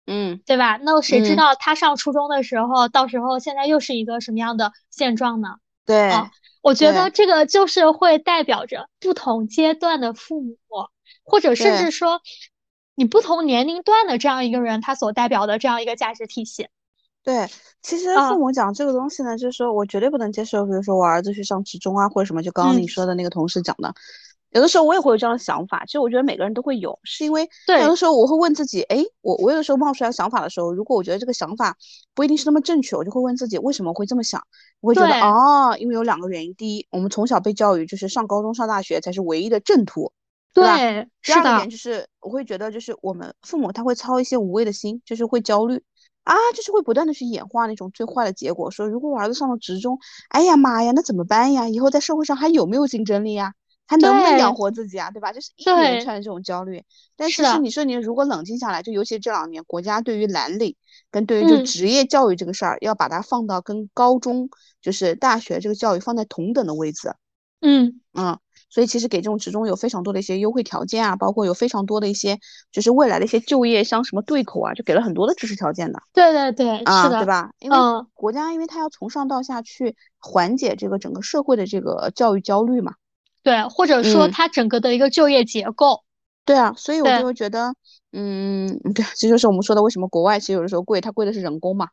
[0.07, 0.79] 嗯，对吧？
[0.81, 5.55] 那谁知道他上初中的时候，到时候现在又是一个什么样的现状呢？
[5.85, 6.13] 对，
[6.61, 10.57] 我觉得这个就是会代表着不同阶段的父母，
[11.25, 12.21] 或者甚至说。
[12.95, 16.67] 你不同年龄段的这样一个人，他所代表的这样一个价值体系，
[17.23, 17.47] 对，
[17.81, 23.93] 其实父母讲这个东西呢，就是说我绝对不能接受，比如说我儿子去上职中啊，或者什么，就刚刚你说的那个同事讲的，
[24.51, 25.83] 有的时候我也会有这样的想法。
[25.85, 27.49] 其实我觉得每个人都会有，是因为
[27.81, 31.75] 有的时候我会问自己，哎，我我有的时候冒出来想法的时候，如果我觉得这个想法
[32.13, 34.41] 不一定是那么正确，我就会问自己为什么会这么想。
[34.79, 40.13] 我会觉得哦，因为有两个原因，第一，我们从小被教育就是上高中上大学才是唯一的正途。
[40.55, 45.83] 对，第二个点就是，我会觉得就是我们父母他会操一些无谓的心，就是会焦虑
[46.23, 48.71] 啊，就是会不断的去演化那种最坏的结果。
[48.71, 49.99] 说如果我儿子上了职中，
[50.29, 51.67] 哎呀妈呀，那怎么办呀？
[51.67, 53.53] 以后在社会上还有没有竞争力呀？
[53.87, 55.11] 还能不能养活自己啊？
[55.11, 55.31] 对吧？
[55.33, 56.81] 就是一连串的这种焦虑。
[57.17, 60.75] 但其实你说你如果冷静下来，就尤其这两年，国家对于蓝领
[61.11, 64.49] 跟对于就职业教育这个事儿，要把它放到跟高中
[64.81, 67.13] 就是大学这个教育放在同等的位置。
[67.61, 68.39] 嗯嗯。
[68.69, 72.37] 所以其实给这种职中有非常多的一些优惠条件啊，包括有非常多的一些
[72.71, 75.99] 就是未来的一些就业像什么对口啊，就给了很多的支持条件的。
[76.13, 77.51] 对对对，是的，对吧？
[77.59, 77.77] 因为
[78.13, 82.93] 国家因为它要从上到下去缓解这个整个社会的这个教育焦虑嘛。
[83.43, 86.01] 对，或者说它整个的一个就业结构。
[86.43, 87.73] 对啊，所以我就会觉得，
[88.11, 91.87] 嗯， 对，这就是我们说的为什么国外其实有的时候贵，它贵的是人工嘛。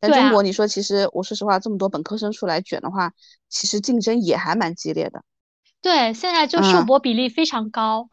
[0.00, 3.12] 在中国，你说其实我说实话，这么多本科生出来卷的话，
[3.48, 5.22] 其实竞争也还蛮激烈的。
[5.86, 8.08] 对，现在就 硕博比例非常高，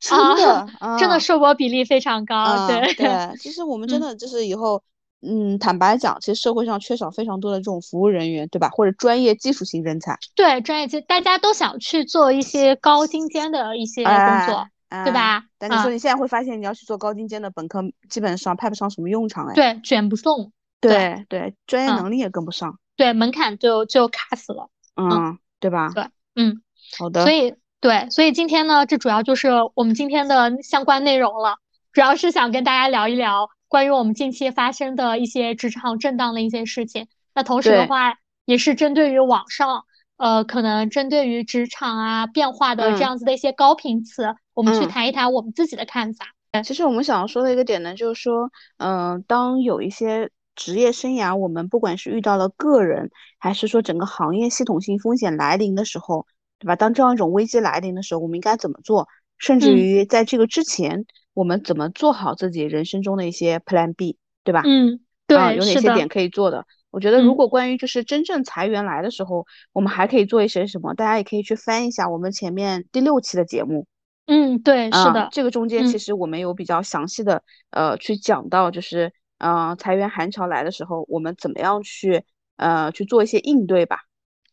[0.00, 0.66] 真的，
[0.98, 2.66] 真的硕博比例非常高。
[2.66, 4.82] 对对，其实我们真的就是以后，
[5.20, 8.70] 嗯，坦白讲，其实社会上缺少非常多的这种服务人员，对吧？
[8.70, 10.16] 或者专业技术型人才。
[10.34, 14.14] 对，专业技，大家都想去做一些高精尖的一些工
[14.46, 14.66] 作，
[15.04, 15.44] 对吧？
[15.58, 19.54] 但你说你现在会发现，你要去做高精尖的本科，基本上派不上什么用场哎。
[19.54, 20.52] 对，卷不动。
[20.80, 22.78] 对对，专业能力也跟不上。
[22.96, 24.70] 对，门槛就就卡死了。
[24.96, 25.90] 嗯，对吧？
[25.94, 26.62] 对，嗯。
[26.96, 31.58] 好的，所以对，所以今天呢，这主要就是我们今天的相关内容了，
[31.92, 37.06] 主要是想跟大家聊一聊关于我们近期发生的一些职场震荡的一些事情。
[37.34, 38.14] 那同时的话，
[38.46, 39.84] 也是针对于网上，
[40.16, 46.26] 呃，可能针对于职场啊变化的这样子的一些高频词，我们去谈一谈我们自己的看法。
[46.64, 56.26] 其实我们想要说的一个点呢，就是说，嗯，当有一些职业生涯，我们不管是遇到了个人，还是说整个行业系统性风险来临的时候。
[56.58, 56.76] 对吧？
[56.76, 59.08] 当这样一种危机来临的时候，我们应该怎么做？
[59.38, 64.62] 甚至于在这个之前，我们怎么做好自己人生中的一些 Plan B，对吧？
[64.64, 66.66] 嗯，对，有哪些点可以做的？
[66.90, 70.94] 我觉得，如果关于就是真正裁员来的时候，我们还可以做一些什么？
[70.94, 73.86] 大家也可以去翻一下我们前面第六期的节目。
[74.26, 82.24] 嗯，对，是的，这个中间其实我们有比较详细的呃去讲到，就是呃裁员寒潮来的时候，我们怎么样去
[82.56, 84.07] 呃去做一些应对吧。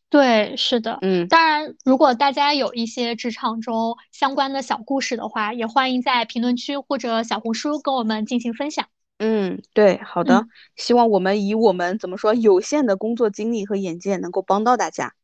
[0.08, 8.86] 对，是的，嗯，当然，如果大家有一些职场中相关的小故事的话，也欢迎在评论区或者小红书跟我们进行分享。
[9.18, 10.46] 嗯，对，好的，
[10.76, 15.14] 希望我们以我们怎么说有限的工作经历和眼界，能够帮到大家。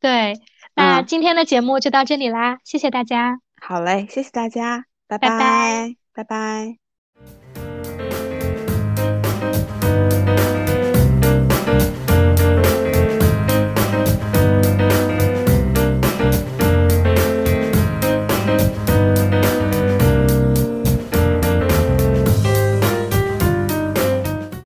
[0.00, 0.34] 对，
[0.74, 3.40] 那今天的节目就到这里啦，谢谢大家。
[3.60, 6.87] 好嘞，谢谢大家，拜拜，拜拜。